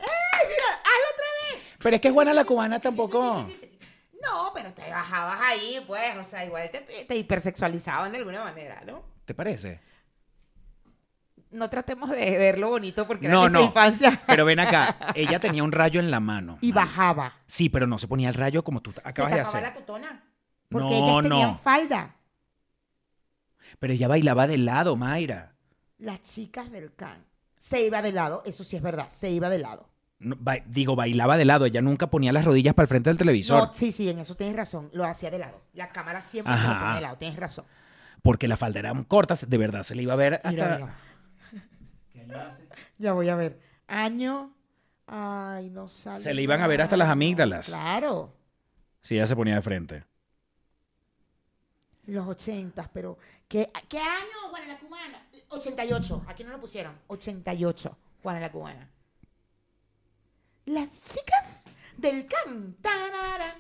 [0.01, 0.67] ¡Ey, mira!
[0.75, 1.25] ¡Hazlo otra
[1.59, 1.63] vez!
[1.79, 3.47] Pero es que Juana la cubana tampoco.
[4.21, 6.15] No, pero te bajabas ahí, pues.
[6.17, 9.03] O sea, igual te, te hipersexualizaban de alguna manera, ¿no?
[9.25, 9.79] ¿Te parece?
[11.51, 13.61] No tratemos de ver lo bonito porque No, era no.
[13.65, 14.21] infancia.
[14.25, 16.57] Pero ven acá, ella tenía un rayo en la mano.
[16.61, 17.33] Y bajaba.
[17.47, 19.61] Sí, pero no se ponía el rayo como tú acabas de hacer.
[19.63, 20.23] la tutona.
[20.69, 21.59] Porque No, ellas tenían no.
[21.63, 22.15] falda.
[23.79, 25.55] Pero ella bailaba de lado, Mayra.
[25.97, 27.25] Las chicas del can.
[27.57, 29.89] Se iba de lado, eso sí es verdad, se iba de lado.
[30.23, 31.65] No, ba- digo, bailaba de lado.
[31.65, 33.67] Ella nunca ponía las rodillas para el frente del televisor.
[33.67, 34.89] No, sí, sí, en eso tienes razón.
[34.93, 35.59] Lo hacía de lado.
[35.73, 37.65] La cámara siempre se lo ponía de lado, tienes razón.
[38.21, 40.49] Porque la falda era corta, de verdad se le iba a ver hasta.
[40.51, 40.95] Mira, mira.
[42.99, 43.59] Ya voy a ver.
[43.87, 44.53] Año.
[45.07, 46.23] Ay, no sale.
[46.23, 47.65] Se le iban a ver hasta las amígdalas.
[47.67, 48.33] Claro.
[49.01, 50.03] Sí, ella se ponía de frente.
[52.05, 53.17] Los ochentas, pero.
[53.47, 55.25] ¿Qué, ¿Qué año, Juana la Cubana?
[55.49, 56.23] 88.
[56.27, 56.95] Aquí no lo pusieron.
[57.07, 58.89] 88, Juana la Cubana.
[60.65, 61.65] Las chicas
[61.97, 62.75] del can.
[62.81, 63.55] Tarara,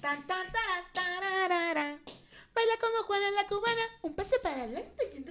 [0.00, 1.98] tan, tan, tara, tararara.
[2.54, 3.82] Baila como Juana la Cubana.
[4.02, 5.24] Un pase para adelante.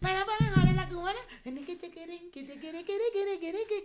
[0.00, 1.18] Baila para Juana la Cubana.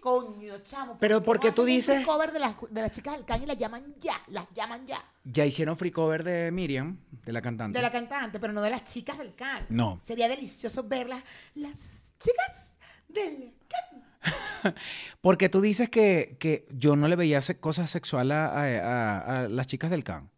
[0.01, 0.97] Coño, chamo.
[0.99, 3.43] Pero ¿por ¿por qué no tú dices- cover de las, de las chicas del can
[3.43, 4.21] y las llaman ya?
[4.27, 5.03] Las llaman ya.
[5.23, 7.77] Ya hicieron free cover de Miriam, de la cantante.
[7.79, 9.65] De la cantante, pero no de las chicas del can.
[9.69, 9.99] No.
[10.03, 11.23] Sería delicioso verlas.
[11.55, 12.75] Las chicas
[13.07, 13.96] del can.
[15.21, 19.67] Porque tú dices que, que yo no le veía cosas sexuales a, a- a las
[19.67, 20.29] chicas del can.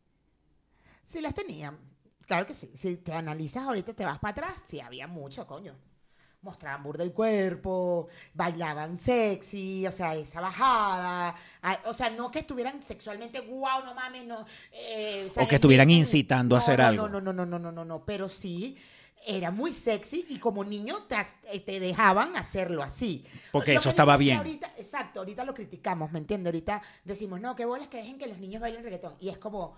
[1.04, 1.78] Sí las tenían.
[2.28, 2.70] Claro que sí.
[2.76, 4.62] Si te analizas ahorita, te vas para atrás.
[4.64, 5.76] Sí, había mucho, coño.
[6.42, 11.36] Mostraban burda el cuerpo, bailaban sexy, o sea, esa bajada.
[11.86, 14.46] O sea, no que estuvieran sexualmente, wow, no mames, no.
[14.72, 17.10] eh, O que estuvieran incitando a no, hacer no, algo.
[17.10, 18.78] No, no, no, no, no, no, no, pero sí
[19.28, 23.26] era muy sexy y como niño te, as- eh, te dejaban hacerlo así.
[23.52, 24.38] Porque Lo eso estaba bien.
[24.38, 26.48] ahorita- exacto, ahorita lo criticamos, ¿me entiendes?
[26.52, 29.16] Ahorita decimos, no, qué bolas que dejen que los niños bailen reggaetón.
[29.20, 29.76] Y es como,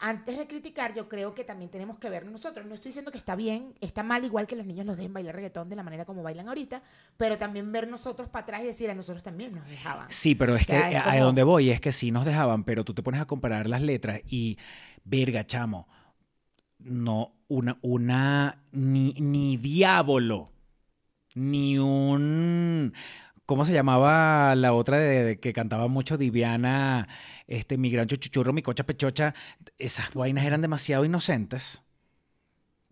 [0.00, 2.66] antes de criticar, yo creo que también tenemos que vernos nosotros.
[2.66, 5.34] No estoy diciendo que está bien, está mal igual que los niños los dejen bailar
[5.36, 6.82] reggaetón de la manera como bailan ahorita,
[7.16, 10.10] pero también ver nosotros para atrás y decir, a nosotros también nos dejaban.
[10.10, 12.24] Sí, pero es O sea, que es a como- donde voy es que sí nos
[12.24, 14.58] dejaban, pero tú te pones a comparar las letras y,
[15.04, 15.88] verga, chamo,
[16.84, 20.52] no, una, una, ni, ni diablo,
[21.34, 22.94] ni un,
[23.46, 27.08] ¿cómo se llamaba la otra de, de que cantaba mucho Diviana,
[27.46, 29.34] este, mi gran chuchuchurro, mi cocha pechocha?
[29.78, 31.82] Esas vainas eran demasiado inocentes.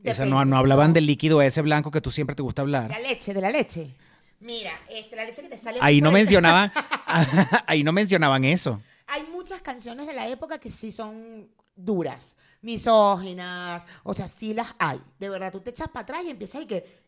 [0.03, 2.91] Esas no, no hablaban del líquido ese blanco que tú siempre te gusta hablar.
[2.91, 3.95] La leche, de la leche.
[4.41, 5.79] Mira, este, la leche que te sale...
[5.81, 6.73] Ahí no mencionaban,
[7.67, 8.83] ahí no mencionaban eso.
[9.07, 14.69] Hay muchas canciones de la época que sí son duras, misóginas, o sea, sí las
[14.79, 15.01] hay.
[15.19, 17.03] De verdad, tú te echas para atrás y empiezas y que...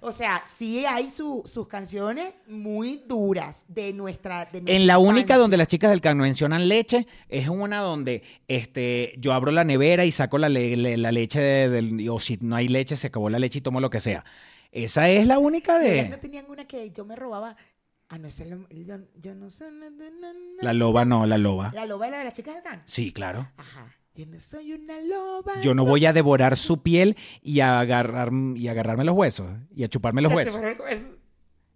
[0.00, 4.44] O sea, sí hay su- sus canciones muy duras de nuestra.
[4.46, 5.36] De nuestra En la única infancia.
[5.38, 10.04] donde las chicas del can mencionan leche es una donde este, yo abro la nevera
[10.04, 12.08] y saco la, le- le- la leche de- del...
[12.10, 14.24] O si no hay leche, se acabó la leche y tomo lo que sea.
[14.72, 16.20] Esa es la única Ellas no de...
[16.22, 17.56] tenían una que yo me robaba.
[18.14, 19.70] Ah, no, es lo- yo, yo no sé.
[19.72, 20.62] na, na, na, na.
[20.62, 21.70] La loba no, la loba.
[21.74, 22.82] La loba era de las chicas del can.
[22.84, 23.50] Sí, claro.
[23.56, 23.96] Ajá.
[24.14, 25.62] Yo no soy una loba.
[25.62, 29.48] Yo no voy a devorar su piel y a, agarrar, y a agarrarme los huesos
[29.74, 30.60] y a chuparme los huesos.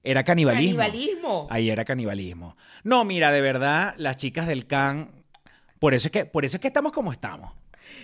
[0.02, 0.78] Era canibalismo.
[0.78, 1.46] Canibalismo.
[1.48, 2.54] Ahí era canibalismo.
[2.84, 5.24] No, mira, de verdad, las chicas del can...
[5.78, 7.50] Por eso es que, por eso es que estamos como estamos.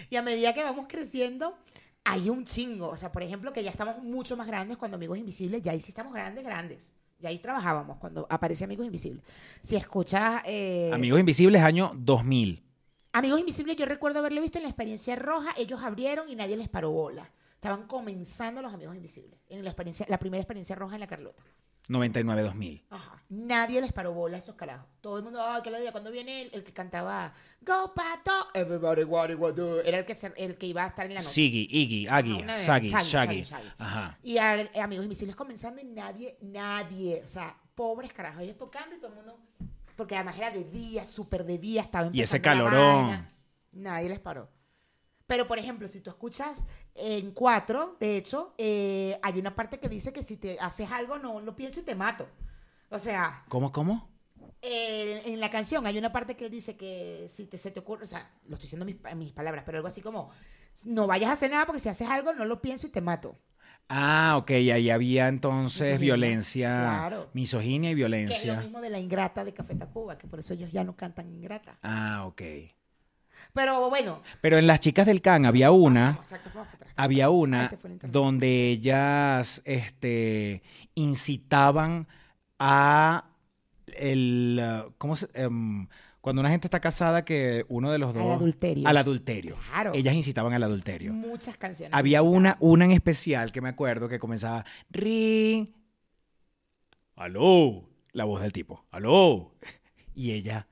[0.09, 1.59] Y a medida que vamos creciendo,
[2.05, 2.89] hay un chingo.
[2.89, 5.81] O sea, por ejemplo, que ya estamos mucho más grandes cuando Amigos Invisibles, ya ahí
[5.83, 6.95] sí estamos grandes, grandes.
[7.23, 9.23] Y ahí trabajábamos cuando aparece Amigos Invisibles.
[9.61, 10.43] Si escuchas...
[10.45, 12.61] eh, Amigos Invisibles, año 2000.
[13.13, 15.55] Amigos Invisibles, yo recuerdo haberlo visto en la experiencia roja.
[15.57, 17.31] Ellos abrieron y nadie les paró bola.
[17.55, 19.39] Estaban comenzando los Amigos Invisibles.
[19.49, 21.43] En la, experiencia, la primera experiencia roja en la Carlota.
[21.89, 22.83] 99-2000.
[22.91, 23.23] Ajá.
[23.29, 24.87] Nadie les paró bola a esos carajos.
[25.01, 25.93] Todo el mundo, ay, qué le diga.
[25.93, 30.05] Cuando viene el, el que cantaba Go Pato, everybody what it what do", Era el
[30.05, 31.33] que, se- el que iba a estar en la noche.
[31.33, 33.45] Siggy, Iggy, Aggy, de- Saggy, Shaggy.
[33.79, 34.19] Ajá.
[34.23, 38.95] Y a- eh, Amigos Invisibles comenzando y nadie, nadie, o sea, pobres carajos, ellos tocando
[38.95, 39.39] y todo el mundo,
[39.97, 43.29] porque además era de día, súper de día, estaba Y ese empezando la calorón.
[43.73, 44.51] Nadie les paró.
[45.27, 49.89] Pero, por ejemplo, si tú escuchas en cuatro, de hecho, eh, hay una parte que
[49.89, 52.29] dice que si te haces algo, no lo pienso y te mato.
[52.91, 54.09] O sea, ¿Cómo, cómo?
[54.63, 57.81] eh, en la canción hay una parte que él dice que si te, se te
[57.81, 60.31] ocurre, o sea, lo estoy diciendo en mis, mis palabras, pero algo así como,
[60.87, 63.37] no vayas a hacer nada porque si haces algo, no lo pienso y te mato.
[63.89, 67.31] Ah, ok, ahí había entonces Misoginia, violencia, claro.
[67.33, 67.95] misoginia y
[68.27, 68.57] Que es lo violencia.
[68.57, 71.79] mismo de la ingrata de Café Tacuba, que por eso ellos ya no cantan ingrata.
[71.83, 72.43] Ah, ok.
[73.53, 74.23] Pero bueno.
[74.41, 76.51] Pero en las chicas del can había una, exacto,
[76.97, 77.71] había una
[78.03, 80.63] donde ellas este,
[80.95, 82.09] incitaban
[82.59, 83.25] a
[83.87, 84.63] el,
[84.99, 85.87] ¿cómo se, em,
[86.23, 88.89] cuando una gente está casada que uno de los Al dos adulterio.
[88.89, 89.57] al adulterio.
[89.69, 89.93] Claro.
[89.93, 91.13] Ellas incitaban al adulterio.
[91.13, 91.93] Muchas canciones.
[91.93, 95.69] Había una, una en especial que me acuerdo que comenzaba ring.
[97.17, 97.89] Aló.
[98.13, 98.85] La voz del tipo.
[98.91, 99.53] Aló.
[100.15, 100.69] Y ella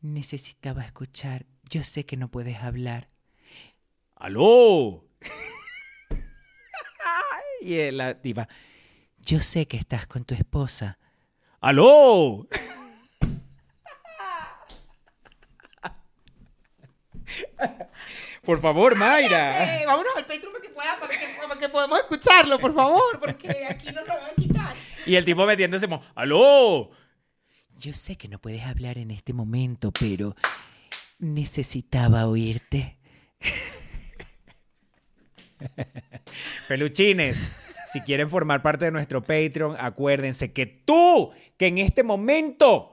[0.00, 1.44] necesitaba escuchar.
[1.72, 3.08] Yo sé que no puedes hablar.
[4.14, 5.06] Aló.
[7.62, 8.46] y la tipa.
[9.20, 10.98] Yo sé que estás con tu esposa.
[11.62, 12.46] Aló.
[18.44, 19.80] Por favor, Mayra.
[19.80, 23.20] Eh, vámonos al Patreon para que, pueda, para, que, para que podamos escucharlo, por favor,
[23.20, 24.74] porque aquí nos lo van a quitar.
[25.06, 26.90] Y el tipo metiéndose, mo- ¡aló!
[27.78, 30.34] Yo sé que no puedes hablar en este momento, pero
[31.22, 32.98] necesitaba oírte.
[36.68, 37.52] Peluchines,
[37.86, 42.92] si quieren formar parte de nuestro Patreon, acuérdense que tú, que en este momento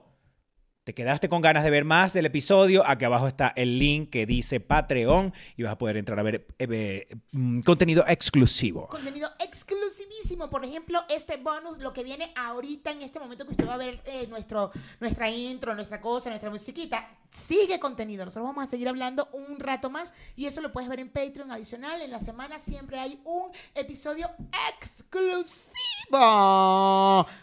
[0.90, 4.26] te quedaste con ganas de ver más del episodio, aquí abajo está el link que
[4.26, 8.88] dice Patreon y vas a poder entrar a ver eh, eh, mm, contenido exclusivo.
[8.88, 10.50] Contenido exclusivísimo.
[10.50, 13.78] Por ejemplo, este bonus, lo que viene ahorita en este momento que usted va a
[13.78, 18.26] ver eh, nuestro, nuestra intro, nuestra cosa, nuestra musiquita, sigue contenido.
[18.26, 21.52] Nosotros vamos a seguir hablando un rato más y eso lo puedes ver en Patreon
[21.52, 22.02] adicional.
[22.02, 24.30] En la semana siempre hay un episodio
[24.72, 25.68] exclusivo.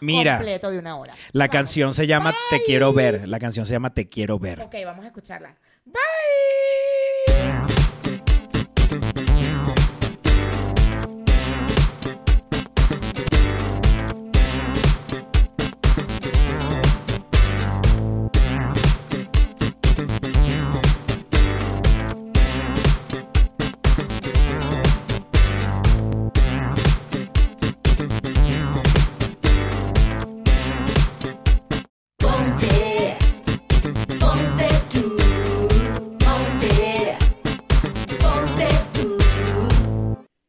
[0.01, 1.13] Mira, Completo de una hora.
[1.31, 1.53] La Vamos.
[1.53, 3.27] canción se llama Te quiero ver.
[3.27, 4.61] La canción se llama Te quiero ver.
[4.61, 5.55] Ok, vamos a escucharla.
[5.85, 7.76] Bye.